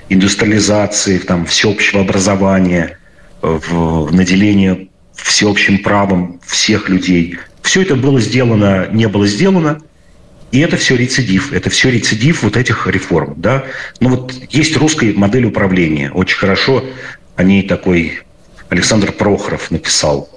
[0.09, 2.99] индустриализации, там, всеобщего образования,
[3.41, 9.81] в, в наделение всеобщим правом всех людей– Все это было сделано, не было сделано,
[10.51, 11.53] и это все рецидив.
[11.53, 13.35] Это все рецидив вот этих реформ.
[13.37, 13.65] Да?
[13.99, 16.11] Ну вот есть русская модель управления.
[16.11, 16.83] Очень хорошо
[17.35, 18.21] о ней такой
[18.69, 20.29] Александр Прохоров написал,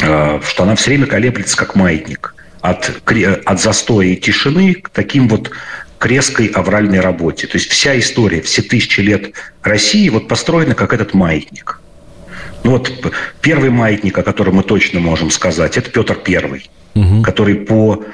[0.00, 2.34] э, что она все время колеблется как маятник.
[2.60, 2.90] От,
[3.44, 5.52] от застоя и тишины к таким вот
[5.98, 7.46] к резкой авральной работе.
[7.46, 11.80] То есть вся история, все тысячи лет России вот построена как этот маятник.
[12.64, 12.92] Ну вот
[13.40, 17.22] первый маятник, о котором мы точно можем сказать, это Петр Первый, угу.
[17.22, 18.04] который по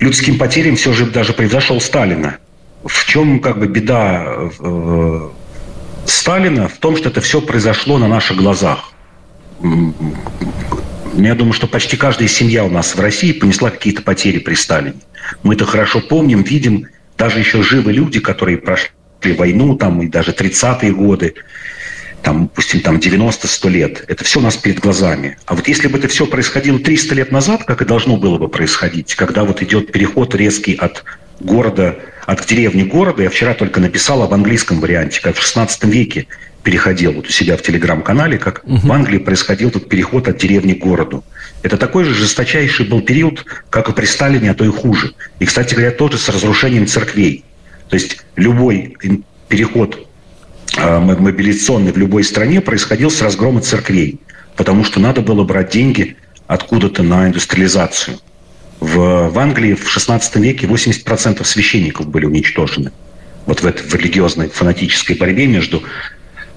[0.00, 2.38] людским потерям все же даже превзошел Сталина.
[2.84, 5.28] В чем как бы беда э,
[6.06, 6.68] Сталина?
[6.68, 8.92] В том, что это все произошло на наших глазах.
[11.20, 15.00] Я думаю, что почти каждая семья у нас в России понесла какие-то потери при Сталине.
[15.42, 16.86] Мы это хорошо помним, видим.
[17.16, 18.92] Даже еще живы люди, которые прошли
[19.36, 21.34] войну, там, и даже 30-е годы,
[22.22, 24.04] там, допустим, там 90-100 лет.
[24.08, 25.38] Это все у нас перед глазами.
[25.46, 28.48] А вот если бы это все происходило 300 лет назад, как и должно было бы
[28.48, 31.04] происходить, когда вот идет переход резкий от
[31.40, 36.26] города, от деревни города, я вчера только написал об английском варианте, как в 16 веке
[36.62, 38.76] переходил вот у себя в телеграм-канале, как угу.
[38.76, 41.24] в Англии происходил тут переход от деревни к городу.
[41.62, 45.14] Это такой же жесточайший был период, как и при Сталине, а то и хуже.
[45.38, 47.44] И, кстати говоря, тоже с разрушением церквей.
[47.88, 48.96] То есть любой
[49.48, 50.07] переход
[50.76, 54.20] мобилизационный в любой стране происходил с разгрома церквей,
[54.56, 58.18] потому что надо было брать деньги откуда-то на индустриализацию.
[58.80, 62.92] В, в Англии в 16 веке 80% священников были уничтожены.
[63.46, 65.82] Вот в этой религиозной фанатической борьбе между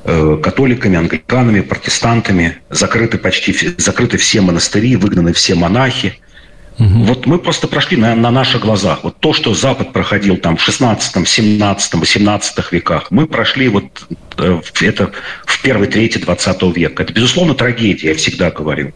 [0.03, 2.57] э, католиками, англиканами, протестантами.
[2.69, 6.19] Закрыты почти закрыты все монастыри, выгнаны все монахи.
[6.79, 7.03] Угу.
[7.03, 9.03] Вот мы просто прошли на, на наших глазах.
[9.03, 14.07] Вот то, что Запад проходил там в 16, 17, 18 веках, мы прошли вот
[14.37, 15.11] э, это
[15.45, 17.03] в первой трети 20 века.
[17.03, 18.93] Это, безусловно, трагедия, я всегда говорю.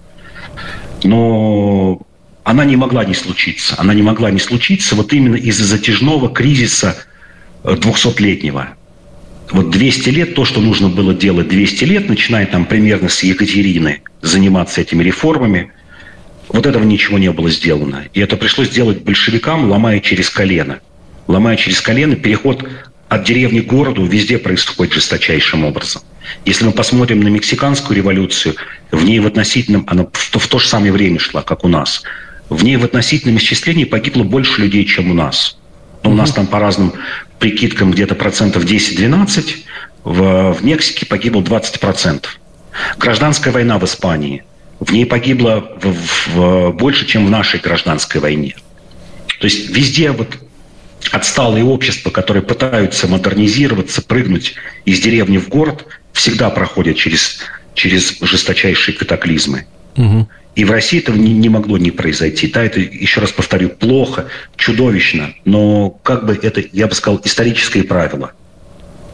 [1.03, 2.01] Но
[2.43, 3.75] она не могла не случиться.
[3.77, 6.95] Она не могла не случиться вот именно из-за затяжного кризиса
[7.63, 8.69] 200-летнего.
[8.71, 13.21] Э, вот 200 лет, то, что нужно было делать 200 лет, начиная там примерно с
[13.21, 15.71] Екатерины, заниматься этими реформами–
[16.49, 18.05] вот этого ничего не было сделано.
[18.13, 20.79] И это пришлось делать большевикам, ломая через колено.
[21.27, 22.67] Ломая через колено, переход
[23.10, 26.01] от деревни к городу везде происходит жесточайшим образом.
[26.43, 28.55] Если мы посмотрим на мексиканскую революцию,
[28.91, 31.67] в ней в относительном, она в то, в то же самое время шла, как у
[31.67, 32.03] нас.
[32.49, 35.58] В ней в относительном исчислении погибло больше людей, чем у нас.
[36.03, 36.93] Но у нас там по разным
[37.39, 39.55] прикидкам где-то процентов 10-12,
[40.03, 42.39] в, в Мексике погибло 20 процентов.
[42.97, 44.43] Гражданская война в Испании–
[44.79, 48.55] в ней погибло в, в, больше, чем в нашей гражданской войне.
[49.39, 50.38] То есть везде вот
[51.11, 57.39] отсталые общества, которые пытаются модернизироваться, прыгнуть из деревни в город, всегда проходят через,
[57.73, 59.65] через жесточайшие катаклизмы.
[59.97, 60.27] Угу.
[60.55, 62.47] И в России этого не, не могло не произойти.
[62.47, 67.83] Да, это, еще раз повторю, плохо, чудовищно, но как бы это, я бы сказал, историческое
[67.83, 68.31] правило.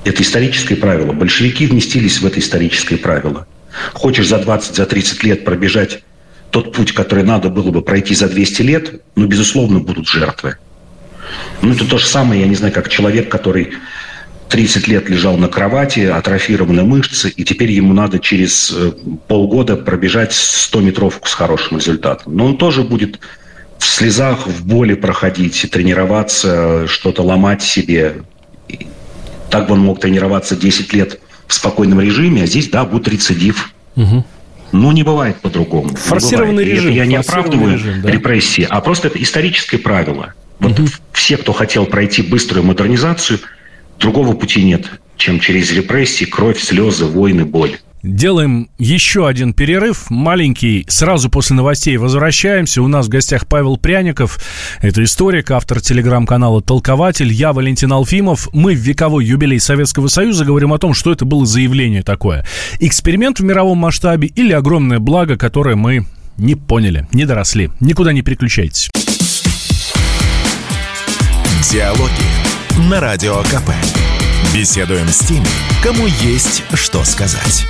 [0.06, 1.13] Это историческое правило.
[1.13, 3.47] Большевики вместились в это историческое правило.
[3.94, 6.04] Хочешь за 20, за 30 лет пробежать
[6.50, 10.58] тот путь, который надо было бы пройти за 200 лет, ну, безусловно, будут жертвы.
[11.62, 13.74] Ну, это то же самое, я не знаю, как человек, который
[14.50, 18.92] 30 лет лежал на кровати, атрофированы мышцы, и теперь ему надо через э,
[19.28, 22.36] полгода пробежать 100-метровку с хорошим результатом.
[22.36, 23.20] Но он тоже будет
[23.78, 28.24] в слезах, в боли проходить, тренироваться, что-то ломать себе.
[29.50, 33.74] Так бы он мог тренироваться 10 лет– в спокойном режиме, а здесь, да, будет рецидив.
[33.98, 34.26] Угу.
[34.72, 35.90] Ну, не бывает по-другому.
[35.90, 36.94] Форсированный режим.
[36.94, 38.10] я не оправдываю режим, да?
[38.10, 40.34] репрессии, а просто это историческое правило.
[40.60, 40.88] Вот угу.
[41.12, 43.40] все, кто хотел пройти быструю модернизацию,
[44.00, 47.78] другого пути нет, чем через репрессии, кровь, слезы, войны, боль.
[48.04, 50.86] Делаем еще один перерыв, маленький.
[50.88, 52.82] Сразу после новостей возвращаемся.
[52.82, 54.40] У нас в гостях Павел Пряников.
[54.82, 57.32] Это историк, автор телеграм-канала «Толкователь».
[57.32, 58.50] Я Валентин Алфимов.
[58.54, 62.46] Мы в вековой юбилей Советского Союза говорим о том, что это было заявление такое.
[62.80, 66.06] Эксперимент в мировом масштабе или огромное благо, которое мы
[66.38, 67.70] не поняли, не доросли.
[67.80, 68.90] Никуда не переключайтесь.
[71.70, 74.01] Диалоги на Радио КП.
[74.54, 75.46] Беседуем с теми,
[75.82, 77.66] кому есть что сказать.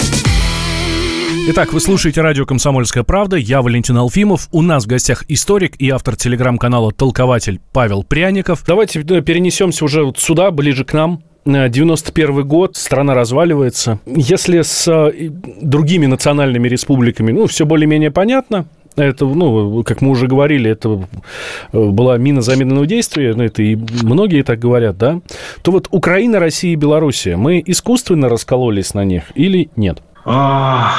[1.49, 3.35] Итак, вы слушаете радио «Комсомольская правда».
[3.35, 4.47] Я Валентин Алфимов.
[4.51, 8.63] У нас в гостях историк и автор телеграм-канала «Толкователь» Павел Пряников.
[8.65, 11.23] Давайте перенесемся уже вот сюда, ближе к нам.
[11.45, 13.99] 91 э, год, страна разваливается.
[14.05, 15.29] Если с э,
[15.61, 21.07] другими национальными республиками, ну, все более-менее понятно, это, ну, как мы уже говорили, это
[21.71, 25.21] была мина замедленного действия, ну, это и многие так говорят, да,
[25.61, 30.01] то вот Украина, Россия и Белоруссия, мы искусственно раскололись на них или нет?
[30.25, 30.91] А,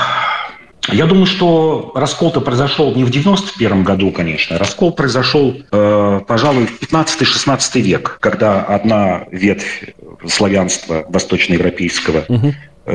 [0.88, 4.59] Я думаю, что раскол-то произошел не в 91 году, конечно.
[4.59, 9.95] Раскол произошел, э, пожалуй, в 15-16 век, когда одна ветвь
[10.26, 12.53] славянства восточноевропейского угу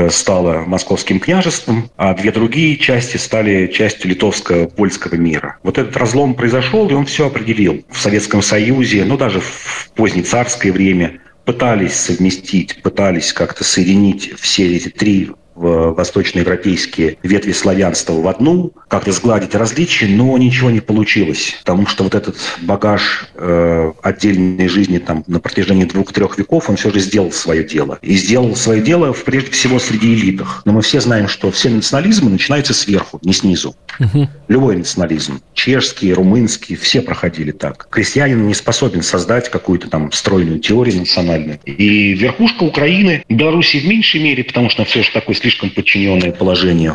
[0.10, 5.58] стала московским княжеством, а две другие части стали частью литовско-польского мира.
[5.64, 7.84] Вот этот разлом произошел, и он все определил.
[7.90, 14.90] В Советском Союзе, ну даже в позднецарское время пытались совместить, пытались как-то соединить все эти
[14.90, 21.88] три в восточноевропейские ветви славянства в одну, как-то сгладить различия, но ничего не получилось, потому
[21.88, 27.00] что вот этот багаж э, отдельной жизни там на протяжении двух-трех веков, он все же
[27.00, 27.98] сделал свое дело.
[28.02, 30.62] И сделал свое дело прежде всего среди элитах.
[30.66, 33.76] Но мы все знаем, что все национализмы начинаются сверху, не снизу.
[34.00, 34.30] Угу.
[34.48, 37.88] Любой национализм, чешский, румынский, все проходили так.
[37.90, 41.60] Крестьянин не способен создать какую-то там стройную теорию национальную.
[41.66, 46.94] И верхушка Украины, Белоруссии в меньшей мере, потому что все же такой слишком подчиненное положение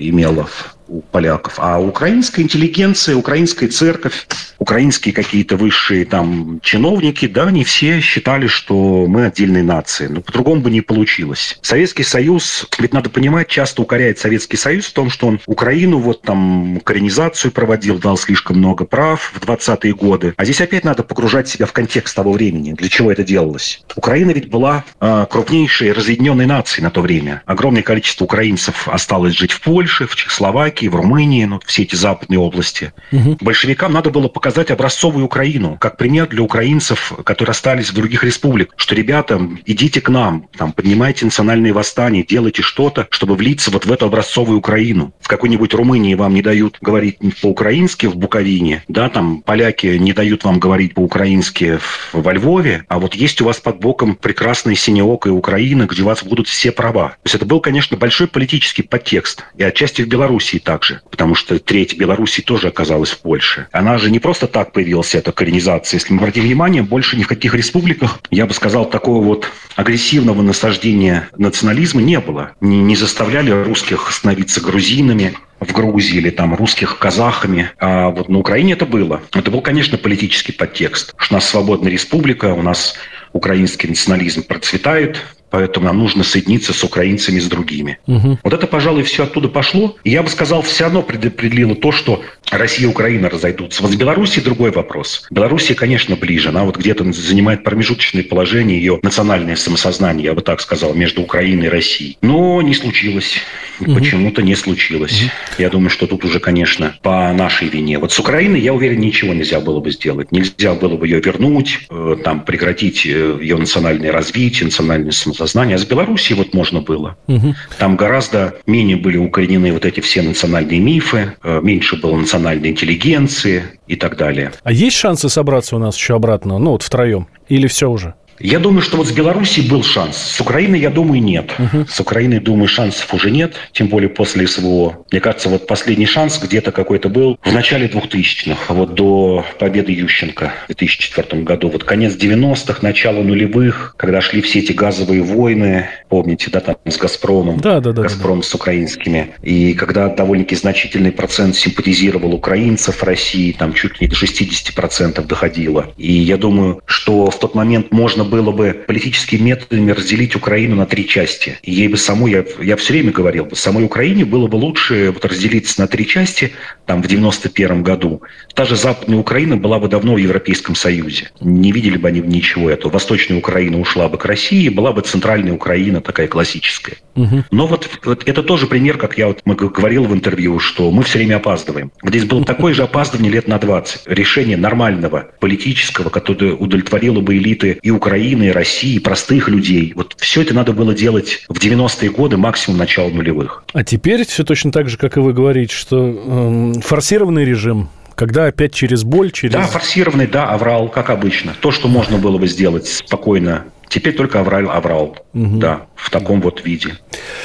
[0.00, 0.48] имела
[0.90, 1.54] у поляков.
[1.58, 4.26] А украинская интеллигенция, украинская церковь,
[4.58, 10.08] украинские какие-то высшие там чиновники, да, они все считали, что мы отдельные нации.
[10.08, 11.58] Но по-другому бы не получилось.
[11.62, 16.22] Советский Союз, ведь надо понимать, часто укоряет Советский Союз в том, что он Украину вот
[16.22, 20.34] там коренизацию проводил, дал слишком много прав в 20-е годы.
[20.36, 23.82] А здесь опять надо погружать себя в контекст того времени, для чего это делалось.
[23.96, 27.42] Украина ведь была э, крупнейшей разъединенной нацией на то время.
[27.46, 32.38] Огромное количество украинцев осталось жить в Польше, в Чехословакии, в Румынии, ну, все эти западные
[32.38, 32.92] области.
[33.12, 33.38] Угу.
[33.40, 38.74] Большевикам надо было показать образцовую Украину, как пример для украинцев, которые остались в других республиках,
[38.76, 43.92] что, ребята, идите к нам, там, поднимайте национальные восстания, делайте что-то, чтобы влиться вот в
[43.92, 45.12] эту образцовую Украину.
[45.20, 50.44] В какой-нибудь Румынии вам не дают говорить по-украински в Буковине, да, там поляки не дают
[50.44, 51.78] вам говорить по-украински
[52.12, 56.22] во Львове, а вот есть у вас под боком прекрасная синеокая Украина, где у вас
[56.22, 57.10] будут все права.
[57.10, 59.44] То есть это был, конечно, большой политический подтекст.
[59.56, 61.00] И отчасти в Белоруссии также.
[61.10, 63.66] Потому что треть Белоруссии тоже оказалась в Польше.
[63.72, 65.98] Она же не просто так появилась, эта коренизация.
[65.98, 70.42] Если мы обратим внимание, больше ни в каких республиках, я бы сказал, такого вот агрессивного
[70.42, 72.52] насаждения национализма не было.
[72.60, 77.70] Не, не заставляли русских становиться грузинами, в Грузии или там русских казахами.
[77.78, 79.20] А вот на Украине это было.
[79.34, 81.12] Это был, конечно, политический подтекст.
[81.18, 82.94] Что у нас свободная республика, у нас
[83.34, 85.20] украинский национализм процветает,
[85.50, 87.98] поэтому нам нужно соединиться с украинцами, с другими.
[88.06, 88.38] Угу.
[88.42, 89.96] Вот это, пожалуй, все оттуда пошло.
[90.04, 93.82] И я бы сказал, все равно предопределило то, что Россия и Украина разойдутся.
[93.82, 95.26] Вот с Белоруссией другой вопрос.
[95.30, 96.48] Белоруссия, конечно, ближе.
[96.48, 101.66] Она вот где-то занимает промежуточное положение, ее национальное самосознание, я бы так сказал, между Украиной
[101.66, 102.18] и Россией.
[102.22, 103.38] Но не случилось.
[103.80, 103.94] Угу.
[103.94, 105.22] Почему-то не случилось.
[105.22, 105.30] Угу.
[105.58, 107.98] Я думаю, что тут уже, конечно, по нашей вине.
[107.98, 110.32] Вот с Украиной, я уверен, ничего нельзя было бы сделать.
[110.32, 115.76] Нельзя было бы ее вернуть, э, там, прекратить э, ее национальное развитие, национальное самосознание.
[115.76, 117.16] А с Белоруссией вот можно было.
[117.26, 117.54] Угу.
[117.78, 123.64] Там гораздо менее были укоренены вот эти все национальные мифы, э, меньше было национальной интеллигенции
[123.86, 124.52] и так далее.
[124.62, 127.28] А есть шансы собраться у нас еще обратно, ну вот втроем?
[127.48, 128.14] Или все уже?
[128.40, 130.16] Я думаю, что вот с Белоруссией был шанс.
[130.16, 131.52] С Украиной, я думаю, нет.
[131.58, 131.86] Угу.
[131.88, 135.04] С Украиной, думаю, шансов уже нет, тем более после СВО.
[135.10, 140.52] Мне кажется, вот последний шанс где-то какой-то был в начале 2000-х, вот до победы Ющенко
[140.64, 141.68] в 2004 году.
[141.68, 146.96] Вот конец 90-х, начало нулевых, когда шли все эти газовые войны, помните, да, там с
[146.96, 148.48] «Газпромом», да, да, да, «Газпром» да, да.
[148.48, 154.16] с украинскими, и когда довольно-таки значительный процент симпатизировал украинцев России, там чуть ли не до
[154.16, 155.92] 60% доходило.
[155.98, 160.86] И я думаю, что в тот момент можно было бы политическими методами разделить Украину на
[160.86, 161.58] три части.
[161.62, 165.24] Ей бы самой, я, я все время говорил, бы, самой Украине было бы лучше вот
[165.24, 166.52] разделиться на три части,
[166.86, 168.22] там, в 91 году.
[168.54, 171.30] Та же Западная Украина была бы давно в Европейском Союзе.
[171.40, 172.92] Не видели бы они ничего этого.
[172.92, 176.96] Восточная Украина ушла бы к России, была бы Центральная Украина такая классическая.
[177.16, 177.44] Угу.
[177.50, 181.18] Но вот, вот это тоже пример, как я вот говорил в интервью, что мы все
[181.18, 181.92] время опаздываем.
[182.02, 184.02] Здесь было такое же опаздывание лет на 20.
[184.06, 189.92] Решение нормального политического, которое удовлетворило бы элиты и Украины, Украины, России, простых людей.
[189.96, 193.64] Вот все это надо было делать в 90-е годы, максимум начала нулевых.
[193.72, 198.46] А теперь все точно так же, как и вы говорите, что э, форсированный режим, когда
[198.46, 199.54] опять через боль, через...
[199.54, 201.54] Да, форсированный, да, аврал, как обычно.
[201.60, 205.58] То, что можно было бы сделать спокойно Теперь только аврал, аврал, угу.
[205.58, 206.98] да, в таком вот виде.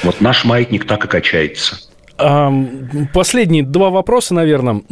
[0.04, 1.76] Вот наш маятник так и качается.
[2.16, 4.82] Последние два вопроса, наверное.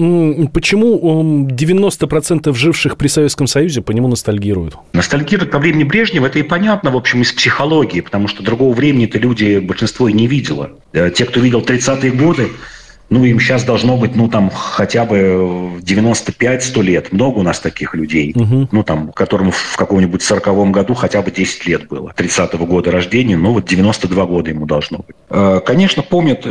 [0.52, 4.76] Почему 90% живших при Советском Союзе по нему ностальгируют?
[4.92, 9.18] Ностальгируют по времени Брежнева, это и понятно, в общем, из психологии, потому что другого времени-то
[9.18, 10.70] люди, большинство и не видело.
[10.92, 12.50] Э, те, кто видел 30-е годы,
[13.10, 17.12] ну, им сейчас должно быть, ну, там, хотя бы 95-100 лет.
[17.12, 18.32] Много у нас таких людей.
[18.34, 18.68] Угу.
[18.72, 22.12] Ну, там, которым в каком-нибудь 40 году хотя бы 10 лет было.
[22.16, 25.16] 30-го года рождения, ну, вот 92 года ему должно быть.
[25.28, 26.46] Э, конечно, помнят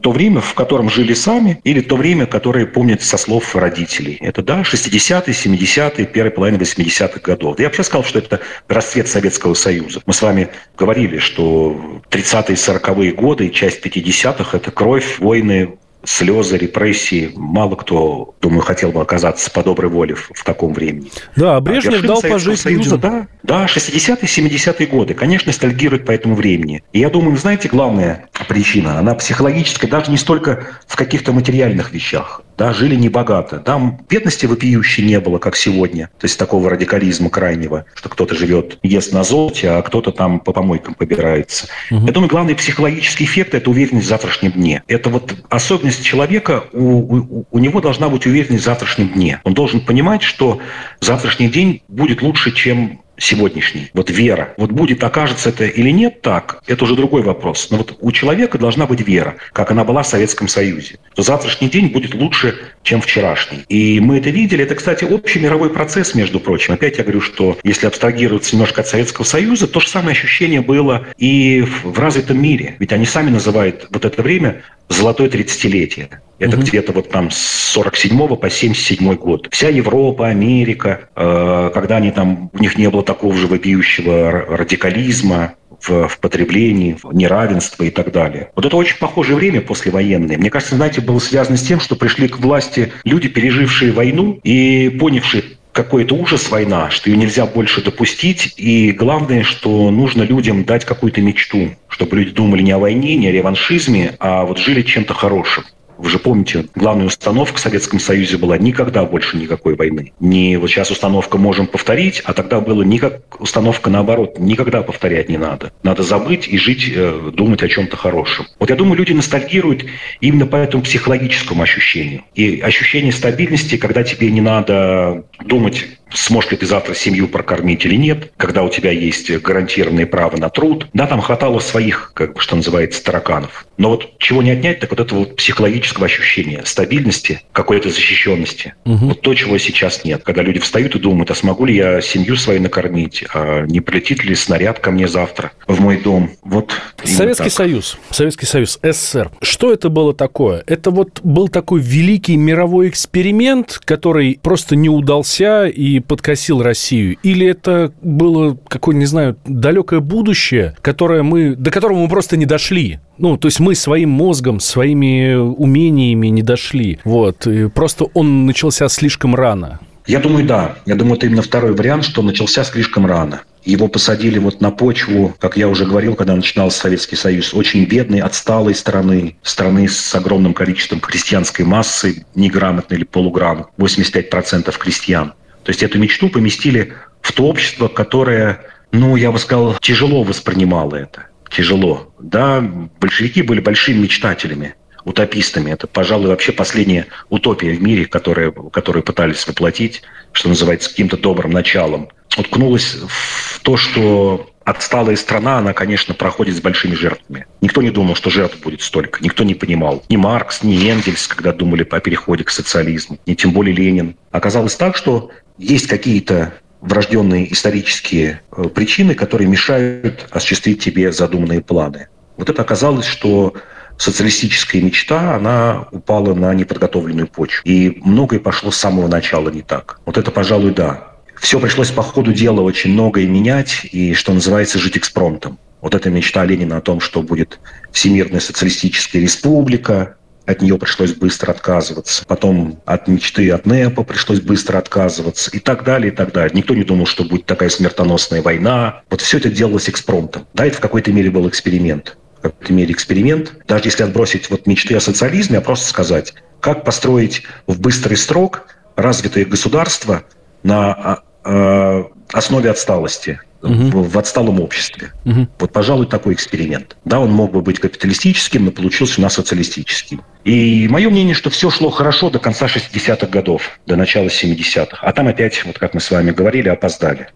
[0.00, 4.16] то время, в котором жили сами, или то время, которое помнят со слов родителей.
[4.20, 7.58] Это, да, 60-е, 70-е, первая половина 80-х годов.
[7.58, 10.00] Я вообще сказал, что это расцвет Советского Союза.
[10.06, 10.48] Мы с вами
[10.78, 17.32] говорили, что 30-е, 40-е годы и часть 50-х– это кровь, войны, слезы, репрессии.
[17.36, 21.10] Мало кто, думаю, хотел бы оказаться по доброй воле в, в таком времени.
[21.36, 26.34] Да, Брежнев а дал пожить Союза, да, да, 60-е, 70-е годы, конечно, ностальгирует по этому
[26.34, 26.82] времени.
[26.92, 32.42] И я думаю, знаете, главная причина, она психологическая, даже не столько в каких-то материальных вещах
[32.60, 33.58] да, жили небогато.
[33.58, 36.10] Там бедности вопиющей не было, как сегодня.
[36.18, 40.52] То есть такого радикализма крайнего, что кто-то живет, ест на золоте, а кто-то там по
[40.52, 41.68] помойкам побирается.
[41.90, 42.06] Угу.
[42.06, 44.82] Я думаю, главный психологический эффект– это уверенность в завтрашнем дне.
[44.88, 49.40] Это вот особенность человека, у, у, у него должна быть уверенность в завтрашнем дне.
[49.44, 50.60] Он должен понимать, что
[51.00, 53.90] завтрашний день будет лучше, чем сегодняшний.
[53.94, 54.54] Вот вера.
[54.56, 57.68] Вот будет, окажется это или нет так, это уже другой вопрос.
[57.70, 60.98] Но вот у человека должна быть вера, как она была в Советском Союзе.
[61.14, 63.64] То завтрашний день будет лучше, чем вчерашний.
[63.68, 64.64] И мы это видели.
[64.64, 66.74] Это, кстати, общий мировой процесс, между прочим.
[66.74, 71.06] Опять я говорю, что если абстрагироваться немножко от Советского Союза, то же самое ощущение было
[71.18, 72.76] и в развитом мире.
[72.78, 76.08] Ведь они сами называют вот это время золотое 30-летие.
[76.38, 76.64] Это угу.
[76.64, 77.38] где-то вот там с
[77.72, 79.48] 47 по 77 год.
[79.50, 85.54] Вся Европа, Америка, э, когда они там, у них не было такого же вопиющего радикализма,
[85.80, 88.50] в, в потреблении, в неравенство и так далее.
[88.54, 90.36] Вот это очень похожее время послевоенное.
[90.36, 94.88] Мне кажется, знаете, было связано с тем, что пришли к власти люди, пережившие войну и
[95.00, 98.54] понявшие, какой-то ужас война, что ее нельзя больше допустить.
[98.56, 103.28] И главное, что нужно людям дать какую-то мечту, чтобы люди думали не о войне, не
[103.28, 105.64] о реваншизме, а вот жили чем-то хорошим.
[106.00, 110.12] Вы же помните, главная установка в Советском Союзе была никогда больше никакой войны.
[110.18, 115.36] Не вот сейчас установка можем повторить, а тогда было никак установка наоборот, никогда повторять не
[115.36, 115.72] надо.
[115.82, 118.46] Надо забыть и жить, э, думать о чем-то хорошем.
[118.58, 119.84] Вот я думаю, люди ностальгируют
[120.22, 122.22] именно по этому психологическому ощущению.
[122.34, 127.96] И ощущение стабильности, когда тебе не надо думать сможешь ли ты завтра семью прокормить или
[127.96, 130.86] нет, когда у тебя есть гарантированное право на труд.
[130.92, 133.66] Да, там хватало своих, как бы, что называется, тараканов.
[133.76, 138.74] Но вот чего не отнять, так вот этого вот психологического ощущения стабильности, какой-то защищенности.
[138.84, 139.06] Угу.
[139.06, 140.22] Вот то, чего сейчас нет.
[140.24, 144.24] Когда люди встают и думают, а смогу ли я семью свою накормить, а не прилетит
[144.24, 146.30] ли снаряд ко мне завтра в мой дом.
[146.42, 146.72] Вот
[147.04, 147.52] Советский так.
[147.52, 149.30] Союз, Советский Союз, СССР.
[149.42, 150.62] Что это было такое?
[150.66, 157.16] Это вот был такой великий мировой эксперимент, который просто не удался и подкосил Россию?
[157.22, 162.46] Или это было какое, не знаю, далекое будущее, которое мы, до которого мы просто не
[162.46, 162.98] дошли?
[163.18, 166.98] Ну, то есть мы своим мозгом, своими умениями не дошли.
[167.04, 167.46] Вот.
[167.46, 169.80] И просто он начался слишком рано.
[170.06, 170.76] Я думаю, да.
[170.86, 173.42] Я думаю, это именно второй вариант, что начался слишком рано.
[173.64, 178.20] Его посадили вот на почву, как я уже говорил, когда начинался Советский Союз, очень бедной,
[178.20, 185.34] отсталой страны, страны с огромным количеством крестьянской массы, неграмотной или полуграмотной, 85% крестьян.
[185.64, 188.60] То есть эту мечту поместили в то общество, которое,
[188.92, 191.26] ну, я бы сказал, тяжело воспринимало это.
[191.50, 192.12] Тяжело.
[192.18, 195.70] Да, большевики были большими мечтателями, утопистами.
[195.72, 200.02] Это, пожалуй, вообще последняя утопия в мире, которую, которую пытались воплотить,
[200.32, 202.08] что называется, каким-то добрым началом.
[202.38, 207.46] Уткнулась в то, что отсталая страна, она, конечно, проходит с большими жертвами.
[207.60, 209.22] Никто не думал, что жертв будет столько.
[209.22, 210.02] Никто не понимал.
[210.08, 214.16] Ни Маркс, ни Энгельс, когда думали о переходе к социализму, ни тем более Ленин.
[214.30, 222.08] Оказалось так, что есть какие-то врожденные исторические э, причины, которые мешают осуществить тебе задуманные планы.
[222.36, 223.54] Вот это оказалось, что
[223.98, 227.60] социалистическая мечта, она упала на неподготовленную почву.
[227.64, 230.00] И многое пошло с самого начала не так.
[230.06, 231.09] Вот это, пожалуй, да.
[231.40, 235.58] Все пришлось по ходу дела очень многое менять и, что называется, жить экспромтом.
[235.80, 237.58] Вот эта мечта Ленина о том, что будет
[237.90, 240.16] Всемирная социалистическая республика,
[240.46, 242.24] от нее пришлось быстро отказываться.
[242.26, 245.50] Потом от мечты от НЭПа пришлось быстро отказываться.
[245.52, 246.50] И так далее, и так далее.
[246.54, 249.02] Никто не думал, что будет такая смертоносная война.
[249.10, 250.46] Вот все это делалось экспромтом.
[250.52, 252.18] Да, это в какой-то мере был эксперимент.
[252.38, 253.54] В какой-то мере эксперимент.
[253.66, 258.66] Даже если отбросить вот мечты о социализме, а просто сказать, как построить в быстрый срок
[258.96, 260.24] развитое государство
[260.62, 263.72] на а, основе отсталости угу.
[263.72, 265.12] в, в отсталом обществе.
[265.24, 265.48] Угу.
[265.58, 266.96] Вот, пожалуй, такой эксперимент.
[267.04, 270.22] Да, он мог бы быть капиталистическим, но получился у нас социалистическим.
[270.44, 274.98] И мое мнение, что все шло хорошо до конца 60-х годов, до начала 70-х.
[275.00, 277.28] А там опять, вот как мы с вами говорили, опоздали.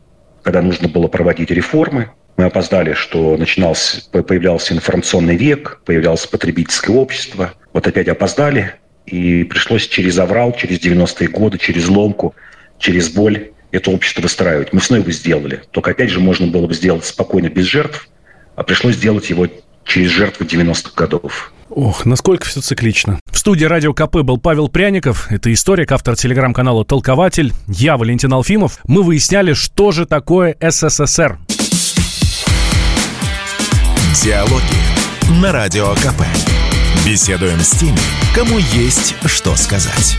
[0.42, 7.54] Когда нужно было проводить реформы, Мы опоздали, что начинался, появлялся информационный век, появлялось потребительское общество.
[7.72, 8.74] Вот опять опоздали,
[9.06, 12.34] и пришлось через аврал, через 90-е годы, через ломку,
[12.78, 14.72] через боль это общество выстраивать.
[14.72, 15.62] Мы снова его сделали.
[15.72, 18.08] Только опять же можно было бы сделать спокойно, без жертв,
[18.56, 19.48] а пришлось сделать его
[19.84, 21.52] через жертвы 90-х годов.
[21.70, 23.18] Ох, насколько все циклично.
[23.30, 25.30] В студии Радио КП был Павел Пряников.
[25.30, 27.52] Это историк, автор телеграм-канала «Толкователь».
[27.66, 28.78] Я Валентин Алфимов.
[28.86, 31.38] Мы выясняли, что же такое СССР.
[34.22, 36.22] Диалоги на Радио КП.
[37.04, 37.98] Беседуем с теми,
[38.34, 40.16] кому есть что сказать.